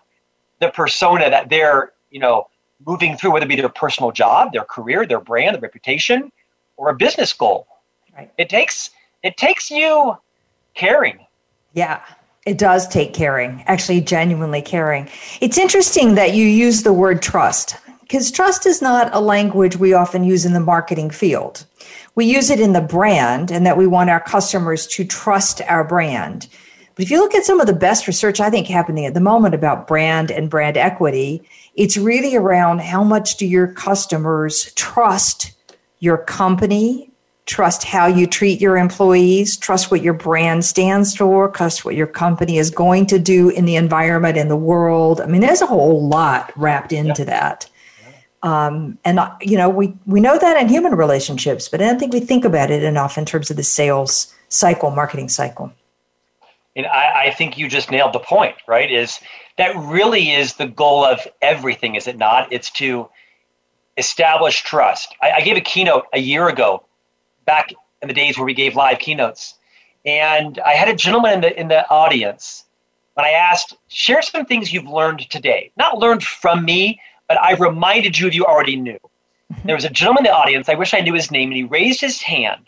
[0.61, 2.49] the persona that they're, you know,
[2.87, 6.31] moving through, whether it be their personal job, their career, their brand, their reputation,
[6.77, 7.67] or a business goal.
[8.17, 8.31] Right.
[8.39, 8.91] It takes
[9.23, 10.17] it takes you
[10.75, 11.27] caring.
[11.75, 12.01] Yeah.
[12.47, 15.09] It does take caring, actually genuinely caring.
[15.41, 19.93] It's interesting that you use the word trust because trust is not a language we
[19.93, 21.67] often use in the marketing field.
[22.15, 25.83] We use it in the brand and that we want our customers to trust our
[25.83, 26.47] brand.
[26.97, 29.21] But if you look at some of the best research I think happening at the
[29.21, 31.43] moment about brand and brand equity,
[31.75, 35.53] it's really around how much do your customers trust
[35.99, 37.11] your company,
[37.45, 42.07] trust how you treat your employees, trust what your brand stands for, trust what your
[42.07, 45.21] company is going to do in the environment, in the world.
[45.21, 47.27] I mean, there's a whole lot wrapped into yeah.
[47.27, 47.69] that.
[48.43, 51.99] Um, and uh, you know, we we know that in human relationships, but I don't
[51.99, 55.73] think we think about it enough in terms of the sales cycle, marketing cycle.
[56.77, 58.93] And I, I think you just nailed the point, right?
[58.93, 59.19] Is
[59.57, 62.53] that really is the goal of everything, is it not?
[62.53, 63.09] It's to
[63.97, 65.15] establish trust.
[65.23, 66.85] I, I gave a keynote a year ago,
[67.47, 69.55] back in the days where we gave live keynotes,
[70.05, 72.65] and I had a gentleman in the in the audience.
[73.15, 77.55] When I asked, share some things you've learned today, not learned from me, but I
[77.55, 78.99] reminded you of you already knew.
[78.99, 79.67] Mm-hmm.
[79.67, 80.69] There was a gentleman in the audience.
[80.69, 82.67] I wish I knew his name, and he raised his hand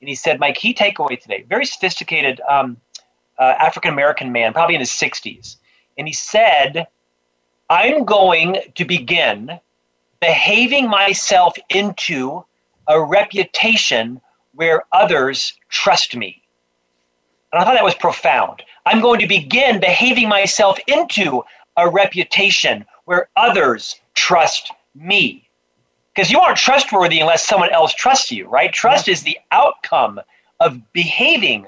[0.00, 2.76] and he said, "My key takeaway today, very sophisticated um,
[3.40, 5.56] uh, African American man, probably in his 60s,
[5.98, 6.86] and he said,
[7.68, 9.58] I'm going to begin
[10.20, 12.44] behaving myself into
[12.86, 14.20] a reputation
[14.54, 16.42] where others trust me.
[17.52, 18.62] And I thought that was profound.
[18.86, 21.42] I'm going to begin behaving myself into
[21.76, 25.48] a reputation where others trust me.
[26.14, 28.72] Because you aren't trustworthy unless someone else trusts you, right?
[28.72, 30.20] Trust is the outcome
[30.60, 31.66] of behaving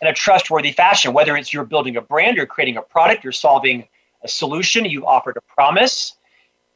[0.00, 3.32] in a trustworthy fashion, whether it's you're building a brand, you're creating a product, you're
[3.32, 3.86] solving
[4.22, 6.16] a solution, you've offered a promise.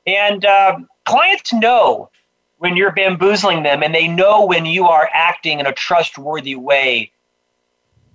[0.06, 2.10] And uh, clients know
[2.58, 7.10] when you're bamboozling them and they know when you are acting in a trustworthy way.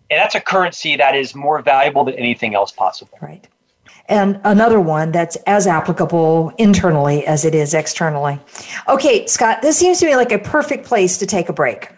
[0.10, 3.18] And that's a currency that is more valuable than anything else possible.
[3.22, 3.48] Right.
[4.08, 8.40] And another one that's as applicable internally as it is externally.
[8.88, 11.90] Okay, Scott, this seems to me like a perfect place to take a break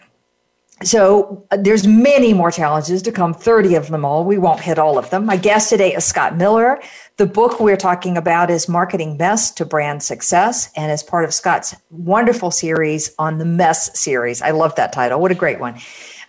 [0.84, 4.24] so uh, there's many more challenges to come 30 of them all.
[4.24, 5.26] We won't hit all of them.
[5.26, 6.80] My guest today is scott miller.
[7.16, 11.34] The book we're talking about is marketing mess to brand success and is part of
[11.34, 14.40] scott's wonderful series on the mess series.
[14.40, 15.20] I love that title.
[15.20, 15.80] What a great one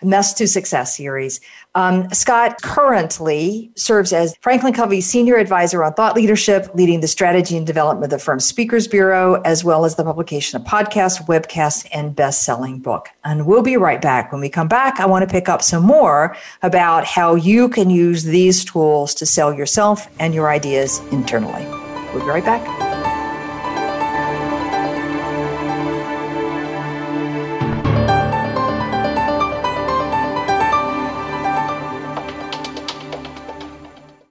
[0.02, 1.40] mess to success series
[1.74, 7.56] um, Scott currently serves as Franklin Covey's senior advisor on thought leadership, leading the strategy
[7.56, 11.86] and development of the firm's Speakers Bureau, as well as the publication of podcasts, webcasts,
[11.92, 13.08] and best selling book.
[13.24, 14.32] And we'll be right back.
[14.32, 17.88] When we come back, I want to pick up some more about how you can
[17.88, 21.64] use these tools to sell yourself and your ideas internally.
[22.12, 22.89] We'll be right back.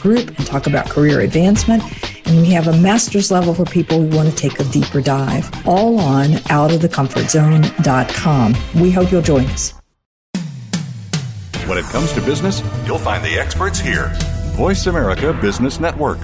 [0.00, 1.82] group and talk about career advancement.
[2.26, 5.48] And we have a master's level for people who want to take a deeper dive,
[5.66, 8.54] all on outofthecomfortzone.com.
[8.80, 9.72] We hope you'll join us.
[11.66, 14.10] When it comes to business, you'll find the experts here.
[14.56, 16.18] Voice America Business Network.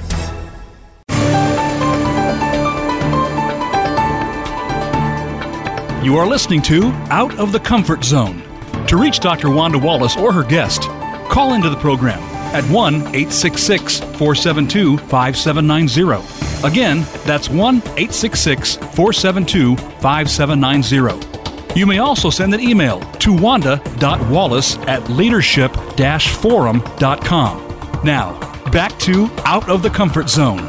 [6.04, 8.42] You are listening to Out of the Comfort Zone.
[8.86, 9.50] To reach Dr.
[9.50, 10.82] Wanda Wallace or her guest,
[11.28, 12.20] call into the program
[12.56, 16.66] at 1 866 472 5790.
[16.66, 21.78] Again, that's 1 866 472 5790.
[21.78, 27.58] You may also send an email to wanda.wallace at leadership forum.com.
[28.02, 28.40] Now,
[28.70, 30.64] back to Out of the Comfort Zone.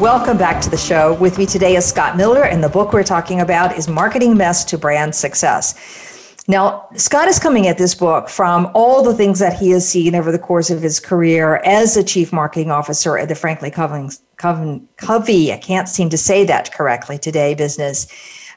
[0.00, 1.14] Welcome back to the show.
[1.14, 4.64] With me today is Scott Miller, and the book we're talking about is Marketing Mess
[4.64, 6.17] to Brand Success.
[6.50, 10.14] Now, Scott is coming at this book from all the things that he has seen
[10.14, 15.52] over the course of his career as a chief marketing officer at the Frankly Covey,
[15.52, 18.06] I can't seem to say that correctly today, business,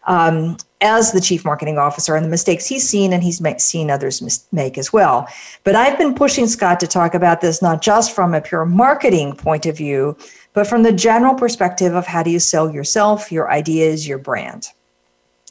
[0.08, 4.48] um, as the chief marketing officer and the mistakes he's seen and he's seen others
[4.54, 5.28] make as well.
[5.66, 9.36] But I've been pushing Scott to talk about this not just from a pure marketing
[9.36, 10.16] point of view,
[10.54, 14.70] but from the general perspective of how do you sell yourself, your ideas, your brand.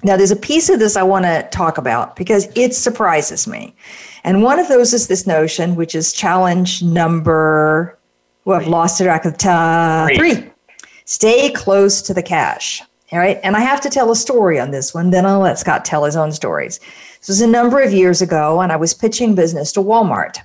[0.02, 3.74] Now, there's a piece of this I want to talk about because it surprises me.
[4.24, 7.98] And one of those is this notion, which is challenge number,
[8.44, 10.50] well, I've lost track of t- three.
[11.04, 12.82] Stay close to the cash.
[13.12, 13.40] All right.
[13.42, 15.10] And I have to tell a story on this one.
[15.10, 16.78] Then I'll let Scott tell his own stories.
[17.18, 20.38] This was a number of years ago, and I was pitching business to Walmart.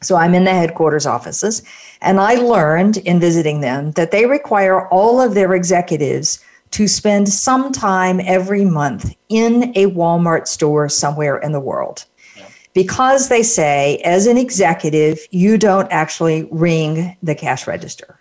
[0.00, 1.62] So I'm in the headquarters offices,
[2.00, 6.42] and I learned in visiting them that they require all of their executives
[6.72, 12.04] to spend some time every month in a Walmart store somewhere in the world.
[12.74, 18.18] Because they say, as an executive, you don't actually ring the cash register.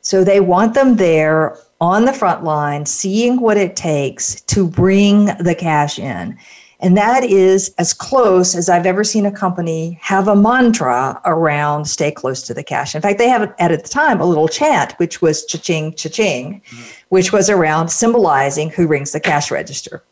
[0.00, 5.26] So they want them there on the front line, seeing what it takes to bring
[5.38, 6.38] the cash in.
[6.82, 11.84] And that is as close as I've ever seen a company have a mantra around
[11.84, 12.94] stay close to the cash.
[12.94, 16.82] In fact, they have at the time a little chant, which was cha-ching, cha-ching, mm-hmm.
[17.10, 20.02] which was around symbolizing who rings the cash register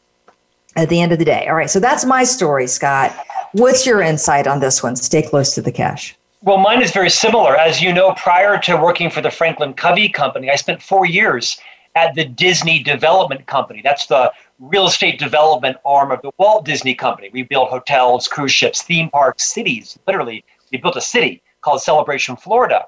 [0.76, 1.48] at the end of the day.
[1.48, 3.16] All right, so that's my story, Scott.
[3.52, 4.94] What's your insight on this one?
[4.94, 6.16] Stay close to the cash.
[6.42, 7.56] Well, mine is very similar.
[7.56, 11.58] As you know, prior to working for the Franklin Covey Company, I spent four years
[11.96, 13.80] at the Disney Development Company.
[13.82, 17.30] That's the real estate development arm of the Walt Disney Company.
[17.32, 19.98] We built hotels, cruise ships, theme parks, cities.
[20.06, 22.86] Literally, we built a city called Celebration Florida.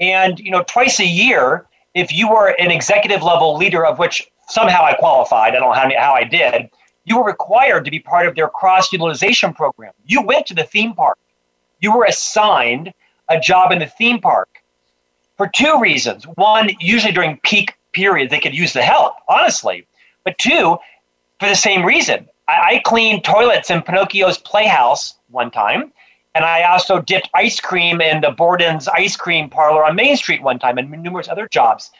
[0.00, 4.30] And you know, twice a year, if you were an executive level leader, of which
[4.48, 6.70] somehow I qualified, I don't know how, how I did,
[7.04, 9.92] you were required to be part of their cross utilization program.
[10.04, 11.18] You went to the theme park.
[11.80, 12.92] You were assigned
[13.28, 14.48] a job in the theme park
[15.36, 16.24] for two reasons.
[16.24, 19.86] One, usually during peak periods, they could use the help, honestly.
[20.24, 20.76] But two,
[21.40, 22.28] for the same reason.
[22.48, 25.92] I, I cleaned toilets in Pinocchio's Playhouse one time,
[26.34, 30.42] and I also dipped ice cream in the Borden's ice cream parlor on Main Street
[30.42, 31.90] one time, and numerous other jobs,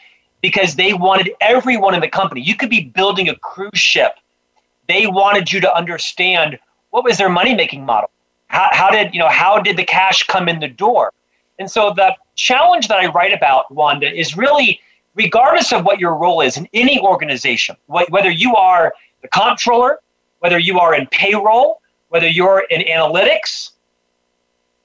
[0.42, 2.40] because they wanted everyone in the company.
[2.42, 4.12] You could be building a cruise ship.
[4.88, 6.58] They wanted you to understand
[6.90, 8.10] what was their money making model.
[8.48, 9.28] How, how did you know?
[9.28, 11.12] How did the cash come in the door?
[11.58, 14.80] And so the challenge that I write about, Wanda, is really
[15.14, 20.00] regardless of what your role is in any organization, whether you are the comptroller,
[20.40, 23.70] whether you are in payroll, whether you're in analytics,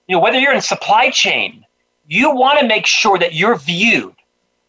[0.08, 1.66] you know, whether you're in supply chain,
[2.08, 4.16] you want to make sure that you're viewed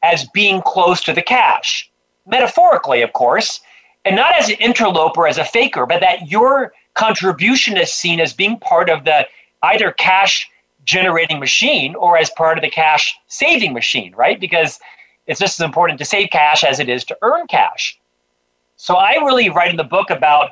[0.02, 1.90] as being close to the cash,
[2.26, 3.60] metaphorically, of course,
[4.04, 8.32] and not as an interloper, as a faker, but that your contribution is seen as
[8.32, 9.26] being part of the
[9.62, 10.48] either cash
[10.84, 14.40] generating machine or as part of the cash saving machine, right?
[14.40, 14.78] Because
[15.26, 17.98] it's just as important to save cash as it is to earn cash.
[18.82, 20.50] So I really write in the book about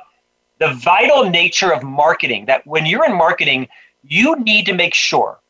[0.59, 3.67] the vital nature of marketing that when you're in marketing,
[4.03, 5.41] you need to make sure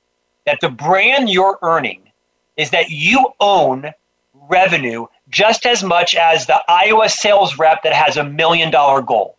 [0.48, 2.12] that the brand you're earning
[2.58, 3.94] is that you own
[4.50, 9.38] revenue just as much as the Iowa sales rep that has a million dollar goal.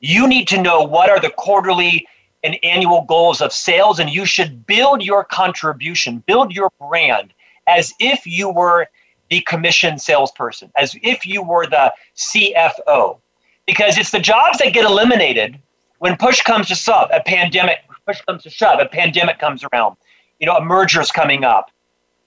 [0.00, 2.08] You need to know what are the quarterly
[2.42, 7.34] and annual goals of sales, and you should build your contribution, build your brand
[7.68, 8.88] as if you were
[9.34, 13.18] the commission salesperson, as if you were the CFO.
[13.66, 15.58] Because it's the jobs that get eliminated
[15.98, 19.96] when push comes to shove, a pandemic, push comes to shove, a pandemic comes around,
[20.38, 21.72] you know, a merger is coming up,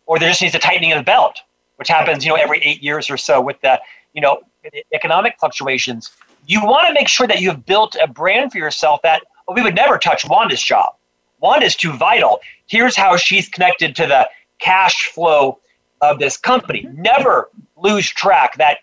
[0.06, 1.40] or there just needs a tightening of the belt,
[1.78, 3.80] which happens, you know, every eight years or so with the,
[4.12, 4.42] you know,
[4.94, 6.12] economic fluctuations.
[6.46, 9.62] You want to make sure that you've built a brand for yourself that well, we
[9.62, 10.94] would never touch Wanda's job.
[11.40, 12.42] Wanda's too vital.
[12.66, 14.30] Here's how she's connected to the
[14.60, 15.60] cash flow
[16.02, 16.88] of this company.
[16.94, 18.80] Never lose track that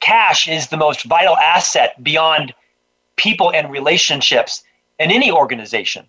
[0.00, 2.54] cash is the most vital asset beyond
[3.16, 4.62] people and relationships
[4.98, 6.06] in any organization.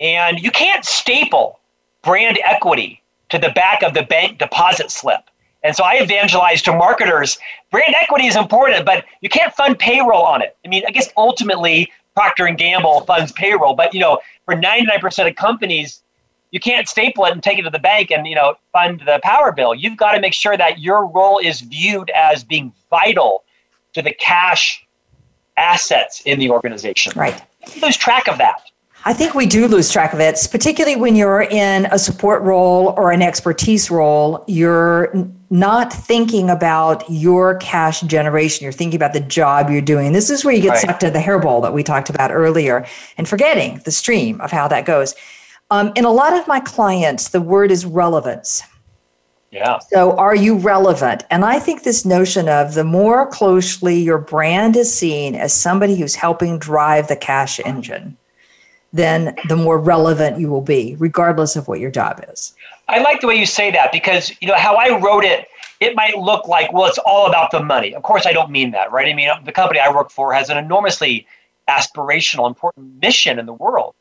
[0.00, 1.60] And you can't staple
[2.02, 5.20] brand equity to the back of the bank deposit slip.
[5.62, 7.38] And so I evangelize to marketers
[7.70, 10.56] brand equity is important, but you can't fund payroll on it.
[10.64, 15.28] I mean, I guess ultimately Procter and Gamble funds payroll, but you know, for 99%
[15.28, 16.02] of companies,
[16.50, 19.20] you can't staple it and take it to the bank and you know fund the
[19.22, 19.74] power bill.
[19.74, 23.44] You've got to make sure that your role is viewed as being vital
[23.94, 24.86] to the cash
[25.56, 27.12] assets in the organization.
[27.16, 27.40] Right.
[27.74, 28.62] You lose track of that.
[29.04, 32.94] I think we do lose track of it, particularly when you're in a support role
[32.96, 34.44] or an expertise role.
[34.48, 35.12] You're
[35.50, 38.64] not thinking about your cash generation.
[38.64, 40.12] You're thinking about the job you're doing.
[40.12, 40.80] This is where you get right.
[40.80, 42.86] sucked into the hairball that we talked about earlier
[43.16, 45.14] and forgetting the stream of how that goes.
[45.70, 48.62] Um, in a lot of my clients, the word is relevance.
[49.50, 49.78] Yeah.
[49.78, 51.24] So, are you relevant?
[51.30, 55.96] And I think this notion of the more closely your brand is seen as somebody
[55.96, 58.16] who's helping drive the cash engine,
[58.92, 62.54] then the more relevant you will be, regardless of what your job is.
[62.88, 65.48] I like the way you say that because you know how I wrote it.
[65.80, 67.94] It might look like, well, it's all about the money.
[67.94, 69.06] Of course, I don't mean that, right?
[69.06, 71.24] I mean, the company I work for has an enormously
[71.68, 73.94] aspirational, important mission in the world,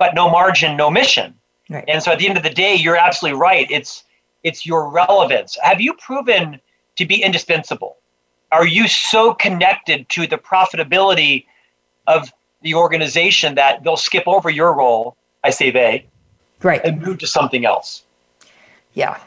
[0.00, 1.34] but no margin, no mission.
[1.68, 1.84] Right.
[1.86, 3.70] And so, at the end of the day, you're absolutely right.
[3.70, 4.02] It's
[4.42, 5.56] it's your relevance.
[5.62, 6.60] Have you proven
[6.96, 7.98] to be indispensable?
[8.50, 11.44] Are you so connected to the profitability
[12.08, 12.32] of
[12.62, 15.16] the organization that they'll skip over your role?
[15.44, 16.06] I say they,
[16.62, 18.02] right, and move to something else.
[18.94, 19.18] Yeah,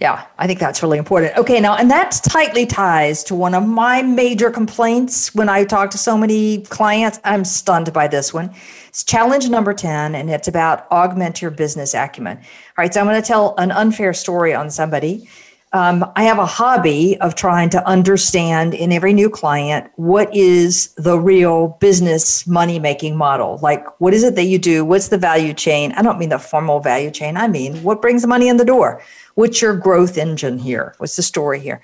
[0.00, 1.36] yeah, I think that's really important.
[1.36, 5.90] Okay, now, and that tightly ties to one of my major complaints when I talk
[5.90, 7.20] to so many clients.
[7.22, 8.50] I'm stunned by this one.
[8.88, 12.38] It's challenge number 10, and it's about augment your business acumen.
[12.38, 12.44] All
[12.78, 15.28] right, so I'm going to tell an unfair story on somebody.
[15.72, 20.92] Um, I have a hobby of trying to understand in every new client what is
[20.94, 23.58] the real business money making model.
[23.62, 24.84] Like, what is it that you do?
[24.84, 25.92] What's the value chain?
[25.92, 27.36] I don't mean the formal value chain.
[27.36, 29.00] I mean, what brings the money in the door?
[29.36, 30.94] What's your growth engine here?
[30.98, 31.80] What's the story here?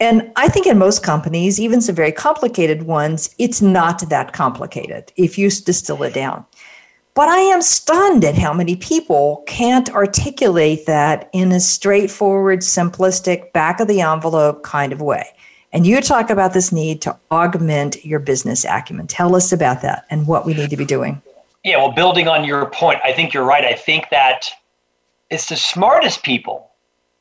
[0.00, 5.12] And I think in most companies, even some very complicated ones, it's not that complicated
[5.16, 6.46] if you distill it down.
[7.14, 13.52] But I am stunned at how many people can't articulate that in a straightforward, simplistic,
[13.52, 15.28] back of the envelope kind of way.
[15.72, 19.06] And you talk about this need to augment your business acumen.
[19.06, 21.22] Tell us about that and what we need to be doing.
[21.62, 23.64] Yeah, well, building on your point, I think you're right.
[23.64, 24.48] I think that
[25.30, 26.70] it's the smartest people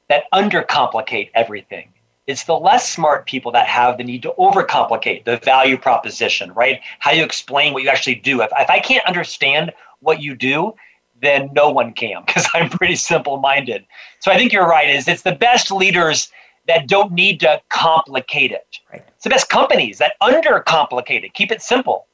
[0.09, 1.89] that undercomplicate everything.
[2.25, 6.79] It's the less smart people that have the need to overcomplicate the value proposition, right?
[6.99, 8.41] How you explain what you actually do.
[8.41, 9.73] If, if I can't understand
[10.03, 10.73] what you do,
[11.21, 13.85] then no one can because I'm pretty simple minded.
[14.19, 14.89] So I think you're right.
[14.89, 16.29] Is it's the best leaders
[16.67, 18.79] that don't need to complicate it.
[18.91, 19.03] Right.
[19.15, 21.33] It's the best companies that undercomplicate it.
[21.33, 22.07] Keep it simple.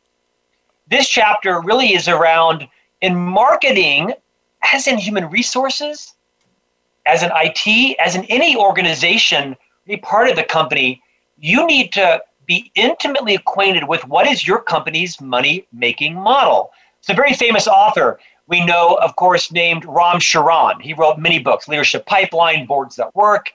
[0.87, 2.67] This chapter really is around
[3.01, 4.13] in marketing,
[4.73, 6.15] as in human resources,
[7.05, 9.55] as in IT, as in any organization
[9.89, 11.01] any part of the company,
[11.37, 16.71] you need to be intimately acquainted with what is your company's money making model.
[16.99, 18.19] It's a very famous author
[18.49, 20.79] we know, of course, named Ram Charan.
[20.79, 23.51] He wrote many books Leadership Pipeline, Boards That Work,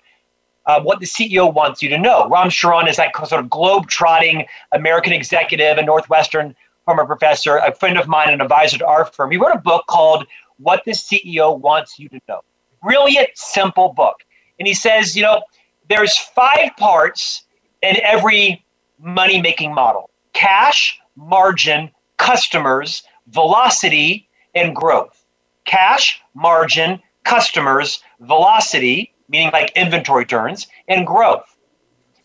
[0.67, 2.29] uh, What the CEO Wants You to Know.
[2.29, 7.75] Ram Charan is that sort of globe trotting American executive and Northwestern former professor, a
[7.75, 9.33] friend of mine, an advisor to our firm.
[9.33, 10.27] He wrote a book called
[10.59, 12.43] What the CEO Wants You to Know.
[12.81, 14.19] Brilliant, simple book.
[14.61, 15.43] And he says, you know,
[15.89, 17.45] there's five parts
[17.83, 18.65] in every
[19.01, 25.25] money making model cash, margin, customers, velocity, and growth.
[25.65, 31.57] Cash, margin, customers, velocity, meaning like inventory turns, and growth.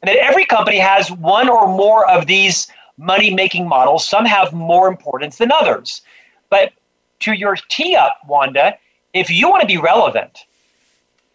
[0.01, 4.07] And that every company has one or more of these money making models.
[4.07, 6.01] Some have more importance than others.
[6.49, 6.73] But
[7.21, 8.77] to your tee up, Wanda,
[9.13, 10.45] if you want to be relevant,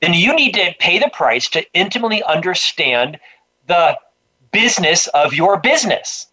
[0.01, 3.19] then you need to pay the price to intimately understand
[3.67, 3.97] the
[4.53, 6.27] business of your business.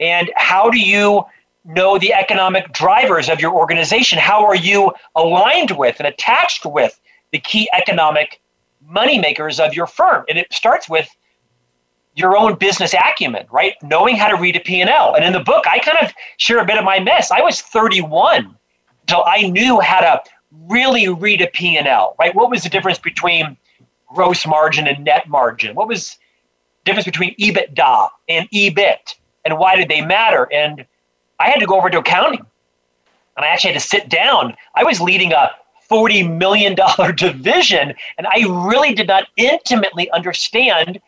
[0.00, 1.24] And how do you
[1.64, 4.18] know the economic drivers of your organization?
[4.18, 6.98] How are you aligned with and attached with
[7.32, 8.40] the key economic
[8.86, 10.24] money makers of your firm?
[10.28, 11.08] And it starts with
[12.14, 13.74] your own business acumen, right?
[13.82, 15.14] Knowing how to read a P&L.
[15.14, 17.30] And in the book, I kind of share a bit of my mess.
[17.30, 18.56] I was 31
[19.02, 20.22] until I knew how to
[20.68, 22.34] really read a P&L, right?
[22.34, 23.56] What was the difference between
[24.12, 25.74] gross margin and net margin?
[25.74, 26.18] What was
[26.84, 29.14] difference between EBITDA and EBIT?
[29.44, 30.48] And why did they matter?
[30.52, 30.84] And
[31.40, 32.46] I had to go over to accounting.
[33.36, 34.54] And I actually had to sit down.
[34.74, 35.50] I was leading a
[35.90, 36.76] $40 million
[37.16, 41.00] division, and I really did not intimately understand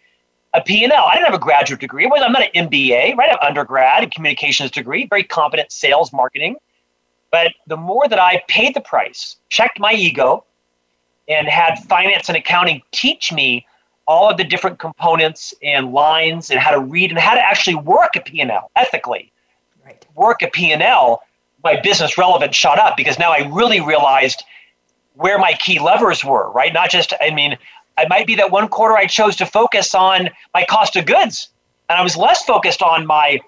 [0.55, 0.93] a P&L.
[0.93, 2.05] I didn't have a graduate degree.
[2.05, 3.29] I'm not an MBA, right?
[3.29, 6.57] I have an undergrad, a communications degree, very competent sales marketing.
[7.31, 10.45] But the more that I paid the price, checked my ego,
[11.29, 13.67] and had finance and accounting teach me
[14.07, 17.77] all of the different components and lines and how to read and how to actually
[17.77, 19.32] work a P&L ethically.
[20.15, 21.23] Work at P&L,
[21.65, 24.45] my business relevance shot up because now I really realized
[25.15, 26.73] where my key levers were, right?
[26.73, 27.57] Not just, I mean,
[27.99, 31.49] it might be that one quarter I chose to focus on my cost of goods
[31.89, 33.39] And I was less focused on my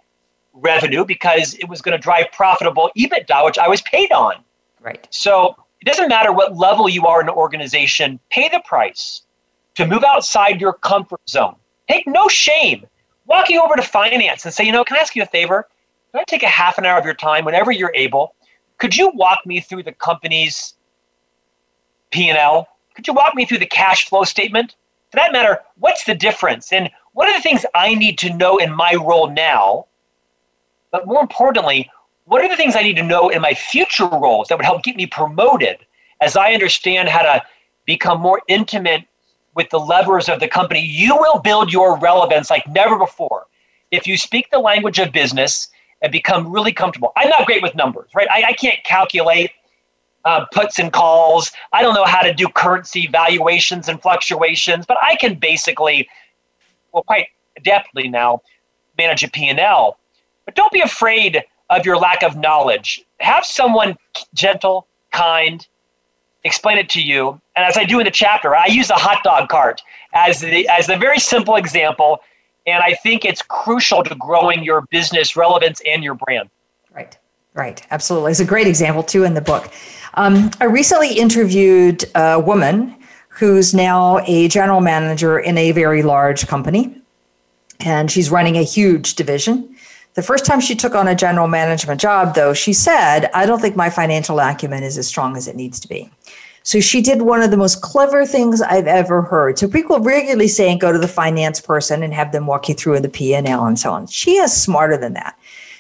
[0.53, 4.37] revenue because it was going to drive profitable EBITDA, which I was paid on.
[4.81, 5.07] Right.
[5.11, 9.23] So it doesn't matter what level you are in an organization, pay the price
[9.77, 11.57] to move outside your comfort zone.
[11.89, 12.87] Take no shame
[13.27, 15.69] walking over to finance and say, you know, can I ask you a favor?
[16.15, 18.37] Can I take a half an hour of your time whenever you're able?
[18.79, 20.75] Could you walk me through the company's
[22.13, 22.69] P&L?
[22.95, 24.77] Could you walk me through the cash flow statement?
[25.11, 26.73] For that matter, what's the difference?
[26.73, 29.87] And what are the things I need to know in my role now?
[30.93, 31.91] But more importantly,
[32.27, 34.85] what are the things I need to know in my future roles that would help
[34.85, 35.79] get me promoted
[36.21, 37.43] as I understand how to
[37.87, 39.03] become more intimate
[39.57, 40.79] with the levers of the company?
[40.79, 43.47] You will build your relevance like never before
[43.91, 45.71] if you speak the language of business
[46.05, 47.13] and become really comfortable.
[47.17, 48.29] I'm not great with numbers, right?
[48.31, 49.51] I, I can't calculate
[50.27, 51.51] uh, puts and calls.
[51.73, 56.07] I don't know how to do currency valuations and fluctuations, but I can basically,
[56.93, 57.29] well, quite
[57.59, 58.43] adeptly now,
[58.99, 59.99] manage a P&L.
[60.45, 63.03] But don't be afraid of your lack of knowledge.
[63.21, 63.97] Have someone
[64.35, 65.67] gentle, kind,
[66.45, 67.41] explain it to you.
[67.57, 69.81] And as I do in the chapter, I use a hot dog cart
[70.13, 72.21] as the, as a very simple example.
[72.67, 76.49] And I think it's crucial to growing your business relevance and your brand.
[76.95, 77.17] Right,
[77.53, 77.87] right.
[77.91, 78.31] Absolutely.
[78.31, 79.71] It's a great example, too, in the book.
[80.15, 82.97] Um, I recently interviewed a woman
[83.29, 86.97] who's now a general manager in a very large company,
[87.81, 89.77] and she's running a huge division.
[90.15, 93.61] The first time she took on a general management job, though, she said, I don't
[93.61, 96.09] think my financial acumen is as strong as it needs to be.
[96.65, 99.59] So she did one of the most clever things I've ever heard.
[99.59, 103.01] So people regularly saying go to the finance person and have them walk you through
[103.01, 104.07] the P&L and so on.
[104.07, 105.39] She is smarter than that.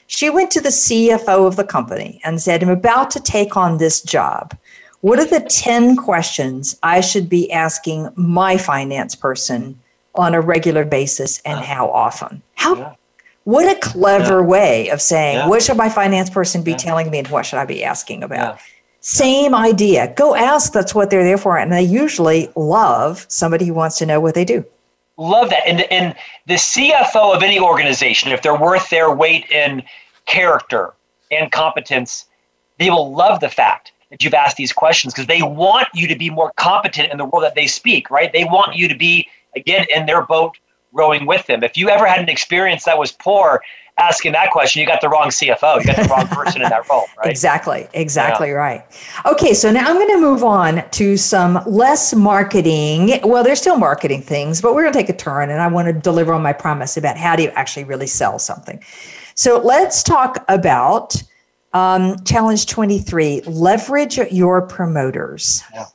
[0.08, 3.78] She went to the CFO of the company and said, I'm about to take on
[3.78, 4.54] this job.
[5.00, 9.80] What are the 10 questions I should be asking my finance person
[10.14, 12.42] on a regular basis and how often?
[12.56, 12.94] How yeah.
[13.44, 14.46] what a clever yeah.
[14.46, 15.48] way of saying, yeah.
[15.48, 18.58] what should my finance person be telling me and what should I be asking about?
[19.06, 20.14] Same idea.
[20.14, 20.72] Go ask.
[20.72, 21.58] That's what they're there for.
[21.58, 24.64] And they usually love somebody who wants to know what they do.
[25.18, 25.62] Love that.
[25.68, 26.14] And, and
[26.46, 29.82] the CFO of any organization, if they're worth their weight in
[30.24, 30.94] character
[31.30, 32.24] and competence,
[32.78, 36.16] they will love the fact that you've asked these questions because they want you to
[36.16, 38.32] be more competent in the world that they speak, right?
[38.32, 40.56] They want you to be, again, in their boat
[40.92, 41.62] rowing with them.
[41.62, 43.60] If you ever had an experience that was poor,
[43.98, 45.80] asking that question, you got the wrong CFO.
[45.80, 47.30] You got the wrong person in that role, right?
[47.30, 48.54] Exactly, exactly yeah.
[48.54, 48.82] right.
[49.24, 53.20] Okay, so now I'm going to move on to some less marketing.
[53.22, 55.86] Well, there's still marketing things, but we're going to take a turn and I want
[55.86, 58.82] to deliver on my promise about how do you actually really sell something.
[59.34, 61.22] So let's talk about
[61.72, 65.62] um, challenge 23 leverage your promoters.
[65.72, 65.86] Yeah.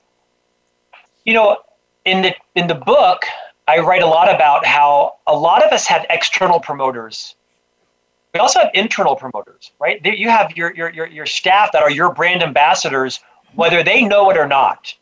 [1.25, 1.57] You know,
[2.05, 3.23] in the in the book,
[3.67, 7.35] I write a lot about how a lot of us have external promoters
[8.33, 9.99] we also have internal promoters, right?
[10.05, 13.19] You have your, your, your, your staff that are your brand ambassadors,
[13.55, 14.93] whether they know it or not.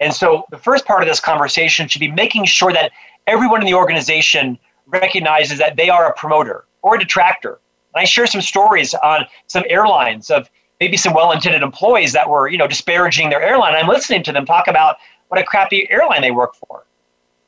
[0.00, 2.92] And so the first part of this conversation should be making sure that
[3.26, 7.58] everyone in the organization recognizes that they are a promoter or a detractor.
[7.94, 12.48] And I share some stories on some airlines of maybe some well-intended employees that were,
[12.48, 13.74] you know, disparaging their airline.
[13.74, 14.96] I'm listening to them talk about
[15.28, 16.84] what a crappy airline they work for.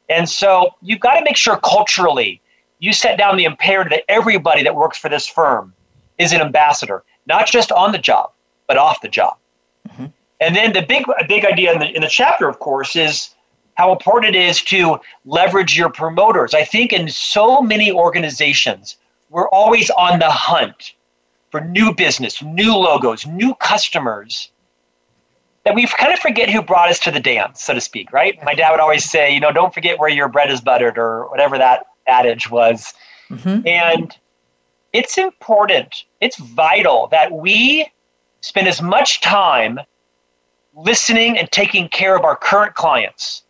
[0.09, 2.41] And so you've got to make sure culturally
[2.79, 5.75] you set down the imperative that everybody that works for this firm
[6.19, 8.33] is an ambassador, not just on the job,
[8.67, 9.37] but off the job.
[9.89, 10.07] Mm-hmm.
[10.41, 13.35] And then the big, big idea in the, in the chapter, of course, is
[13.75, 16.55] how important it is to leverage your promoters.
[16.55, 18.97] I think in so many organizations,
[19.31, 20.95] we're always on the hunt
[21.51, 24.51] for new business, new logos, new customers
[25.65, 28.43] that we kind of forget who brought us to the dance, so to speak, right?
[28.43, 31.29] My dad would always say, you know, don't forget where your bread is buttered or
[31.31, 32.95] whatever that adage was.
[33.31, 33.67] Mm-hmm.
[33.67, 34.17] And
[34.93, 37.87] it's important, it's vital that we
[38.41, 39.79] spend as much time
[40.75, 43.43] listening and taking care of our current clients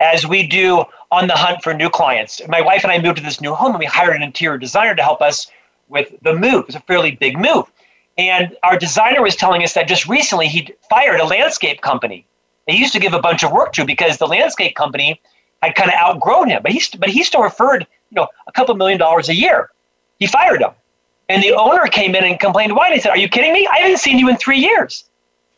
[0.00, 2.40] as we do on the hunt for new clients.
[2.48, 4.94] My wife and I moved to this new home and we hired an interior designer
[4.94, 5.50] to help us
[5.88, 6.62] with the move.
[6.62, 7.70] It was a fairly big move.
[8.18, 12.26] And our designer was telling us that just recently he fired a landscape company.
[12.66, 15.20] They used to give a bunch of work to because the landscape company
[15.62, 18.74] had kind of outgrown him, but he but he still referred you know a couple
[18.74, 19.70] million dollars a year.
[20.18, 20.70] He fired him,
[21.28, 22.74] and the owner came in and complained.
[22.74, 22.86] Why?
[22.86, 23.66] And he said, "Are you kidding me?
[23.66, 25.04] I haven't seen you in three years.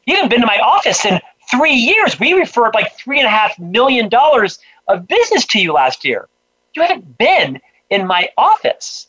[0.07, 2.19] You haven't been to my office in three years.
[2.21, 6.29] We referred like three and a half million dollars of business to you last year.
[6.75, 9.09] You haven't been in my office."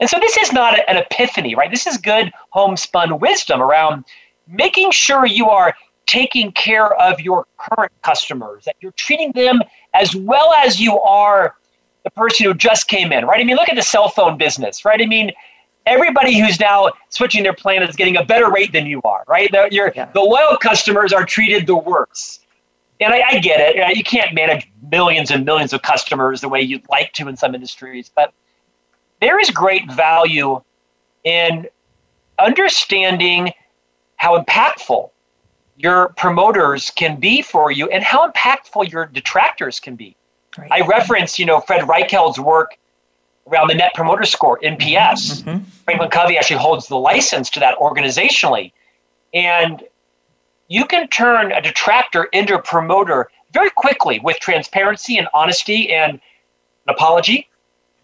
[0.00, 1.70] And so this is not an epiphany, right?
[1.70, 4.04] This is good homespun wisdom around
[4.48, 5.74] making sure you are
[6.06, 9.62] taking care of your current customers, that you're treating them
[9.94, 11.56] as well as you are
[12.02, 13.40] the person who just came in, right?
[13.40, 15.00] I mean, look at the cell phone business, right?
[15.00, 15.32] I mean,
[15.86, 19.50] everybody who's now switching their plan is getting a better rate than you are, right?
[19.50, 20.10] The, yeah.
[20.12, 22.46] the loyal customers are treated the worst.
[23.00, 23.96] And I, I get it.
[23.96, 27.54] You can't manage millions and millions of customers the way you'd like to in some
[27.54, 28.32] industries, but
[29.20, 30.60] there is great value
[31.24, 31.66] in
[32.38, 33.52] understanding
[34.16, 35.10] how impactful
[35.76, 40.16] your promoters can be for you and how impactful your detractors can be.
[40.56, 40.70] Right.
[40.70, 42.78] I reference, you know, Fred Reichheld's work
[43.48, 45.42] around the Net Promoter Score, NPS.
[45.42, 45.64] Mm-hmm.
[45.84, 48.72] Franklin Covey actually holds the license to that organizationally.
[49.32, 49.82] And
[50.68, 56.12] you can turn a detractor into a promoter very quickly with transparency and honesty and
[56.14, 56.20] an
[56.94, 57.48] apology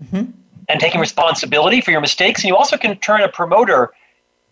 [0.03, 0.31] mm-hmm.
[0.69, 2.43] and taking responsibility for your mistakes.
[2.43, 3.91] And you also can turn a promoter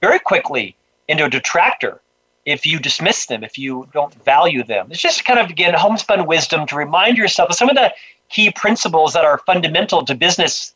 [0.00, 0.76] very quickly
[1.08, 2.00] into a detractor
[2.48, 4.88] if you dismiss them, if you don't value them.
[4.90, 7.92] It's just kind of, again, homespun wisdom to remind yourself of some of the
[8.30, 10.74] key principles that are fundamental to business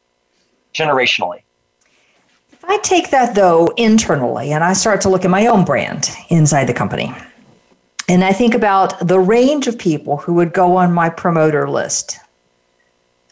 [0.75, 1.41] generationally.
[2.53, 6.11] If I take that, though, internally and I start to look at my own brand
[6.29, 7.13] inside the company,
[8.07, 12.19] and I think about the range of people who would go on my promoter list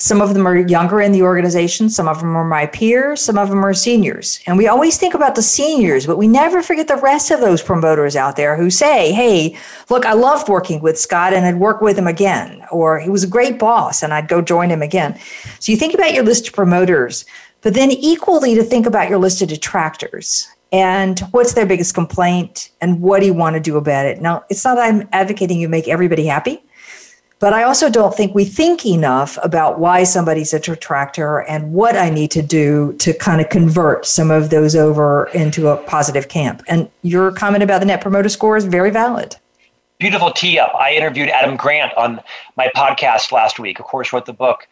[0.01, 3.37] some of them are younger in the organization, some of them are my peers, some
[3.37, 4.41] of them are seniors.
[4.47, 7.63] And we always think about the seniors, but we never forget the rest of those
[7.63, 9.59] promoters out there who say, hey,
[9.91, 12.65] look, I loved working with Scott and I'd work with him again.
[12.73, 15.21] Or he was a great boss and I'd go join him again.
[15.59, 17.27] So you think about your list of promoters,
[17.61, 22.71] but then equally to think about your list of detractors and what's their biggest complaint
[22.81, 24.23] and what do you want to do about it.
[24.23, 26.63] Now, it's not I'm advocating you make everybody happy
[27.41, 31.97] but I also don't think we think enough about why somebody's a detractor and what
[31.97, 36.28] I need to do to kind of convert some of those over into a positive
[36.28, 36.62] camp.
[36.68, 39.36] And your comment about the net promoter score is very valid.
[39.99, 40.74] Beautiful tee up.
[40.74, 42.20] I interviewed Adam Grant on
[42.57, 44.68] my podcast last week, of course, wrote the book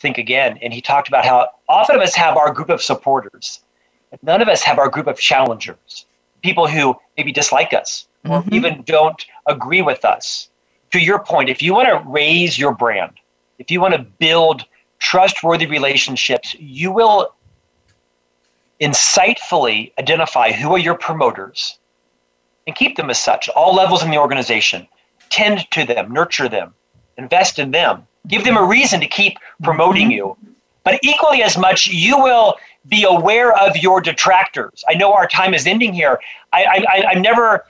[0.00, 0.58] Think Again.
[0.62, 3.60] And he talked about how often of us have our group of supporters,
[4.10, 6.06] but none of us have our group of challengers,
[6.42, 8.54] people who maybe dislike us or mm-hmm.
[8.54, 10.49] even don't agree with us
[10.92, 13.12] to your point, if you want to raise your brand,
[13.58, 14.64] if you want to build
[14.98, 17.34] trustworthy relationships, you will
[18.80, 21.78] insightfully identify who are your promoters
[22.66, 24.86] and keep them as such, all levels in the organization.
[25.28, 26.74] Tend to them, nurture them,
[27.18, 30.12] invest in them, give them a reason to keep promoting mm-hmm.
[30.12, 30.36] you.
[30.82, 32.56] But equally as much, you will
[32.88, 34.82] be aware of your detractors.
[34.88, 36.18] I know our time is ending here.
[36.52, 37.66] I, I, I'm never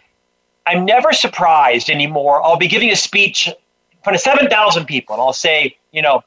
[0.66, 2.42] I'm never surprised anymore.
[2.42, 3.54] I'll be giving a speech in
[4.02, 6.22] front of 7,000 people, and I'll say, you know,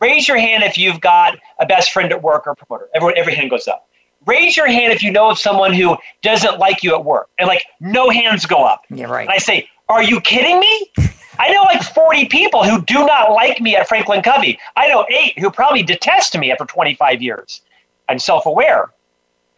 [0.00, 2.88] raise your hand if you've got a best friend at work or promoter.
[2.94, 3.88] Everyone, every hand goes up.
[4.26, 7.28] Raise your hand if you know of someone who doesn't like you at work.
[7.38, 8.82] And like, no hands go up.
[8.88, 9.22] Yeah, right.
[9.22, 10.90] And I say, are you kidding me?
[11.38, 14.58] I know like 40 people who do not like me at Franklin Covey.
[14.76, 17.62] I know eight who probably detest me after 25 years.
[18.08, 18.92] I'm self aware.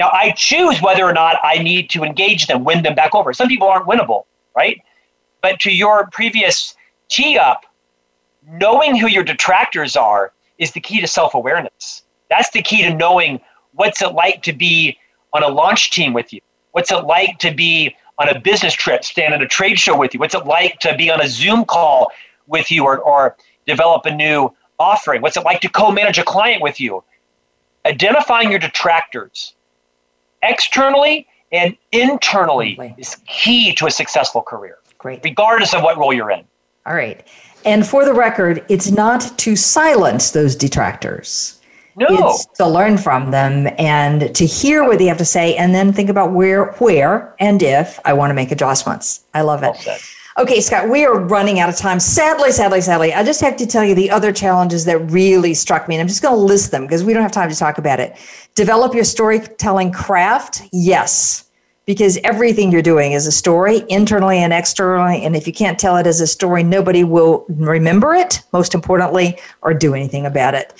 [0.00, 3.32] Now, I choose whether or not I need to engage them, win them back over.
[3.32, 4.24] Some people aren't winnable,
[4.56, 4.80] right?
[5.40, 6.74] But to your previous
[7.08, 7.64] tee up,
[8.46, 12.02] knowing who your detractors are is the key to self awareness.
[12.28, 13.40] That's the key to knowing
[13.72, 14.98] what's it like to be
[15.32, 16.40] on a launch team with you.
[16.72, 20.14] What's it like to be on a business trip, stand at a trade show with
[20.14, 20.20] you?
[20.20, 22.10] What's it like to be on a Zoom call
[22.46, 23.36] with you or, or
[23.66, 25.22] develop a new offering?
[25.22, 27.04] What's it like to co manage a client with you?
[27.86, 29.54] Identifying your detractors
[30.44, 34.78] externally and internally is key to a successful career.
[34.98, 35.20] Great.
[35.22, 36.44] Regardless of what role you're in.
[36.86, 37.26] All right.
[37.64, 41.60] And for the record, it's not to silence those detractors.
[41.96, 42.06] No.
[42.08, 45.92] It's to learn from them and to hear what they have to say and then
[45.92, 49.24] think about where where and if I want to make adjustments.
[49.32, 49.76] I love it.
[49.86, 49.98] Well
[50.36, 52.00] Okay, Scott, we are running out of time.
[52.00, 55.86] Sadly, sadly, sadly, I just have to tell you the other challenges that really struck
[55.86, 55.94] me.
[55.94, 58.00] And I'm just going to list them because we don't have time to talk about
[58.00, 58.16] it.
[58.56, 60.62] Develop your storytelling craft.
[60.72, 61.48] Yes,
[61.86, 65.24] because everything you're doing is a story internally and externally.
[65.24, 69.38] And if you can't tell it as a story, nobody will remember it, most importantly,
[69.62, 70.72] or do anything about it.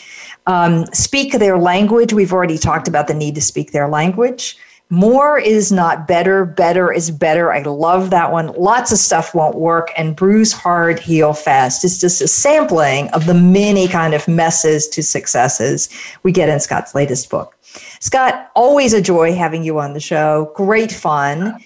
[0.47, 2.13] Um, speak their language.
[2.13, 4.59] We've already talked about the need to speak their language.
[4.91, 6.45] More is not better.
[6.45, 7.53] Better is better.
[7.53, 8.49] I love that one.
[8.49, 11.85] Lots of stuff won't work and bruise hard, heal fast.
[11.85, 15.89] It's just a sampling of the many kind of messes to successes
[16.23, 17.57] we get in Scott's latest book.
[18.01, 20.53] Scott, always a joy having you on the show.
[20.55, 21.59] Great fun.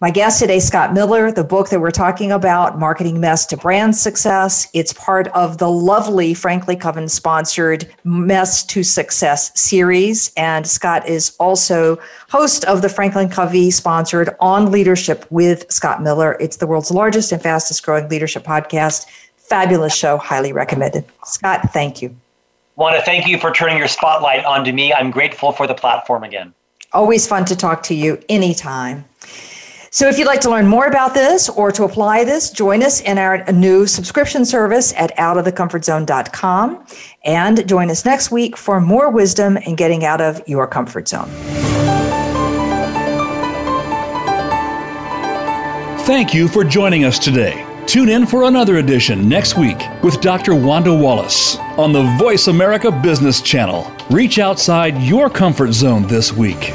[0.00, 3.96] My guest today, Scott Miller, the book that we're talking about, Marketing Mess to Brand
[3.96, 4.68] Success.
[4.72, 10.30] It's part of the lovely Franklin Covey sponsored Mess to Success series.
[10.36, 11.98] And Scott is also
[12.30, 16.36] host of the Franklin Covey sponsored On Leadership with Scott Miller.
[16.38, 19.06] It's the world's largest and fastest growing leadership podcast.
[19.36, 21.06] Fabulous show, highly recommended.
[21.24, 22.14] Scott, thank you.
[22.76, 24.94] want to thank you for turning your spotlight onto me.
[24.94, 26.54] I'm grateful for the platform again.
[26.92, 29.04] Always fun to talk to you anytime.
[29.90, 33.00] So, if you'd like to learn more about this or to apply this, join us
[33.00, 36.86] in our new subscription service at outofthecomfortzone.com
[37.24, 41.28] and join us next week for more wisdom in getting out of your comfort zone.
[46.08, 47.64] Thank you for joining us today.
[47.86, 50.54] Tune in for another edition next week with Dr.
[50.54, 53.90] Wanda Wallace on the Voice America Business Channel.
[54.10, 56.72] Reach outside your comfort zone this week.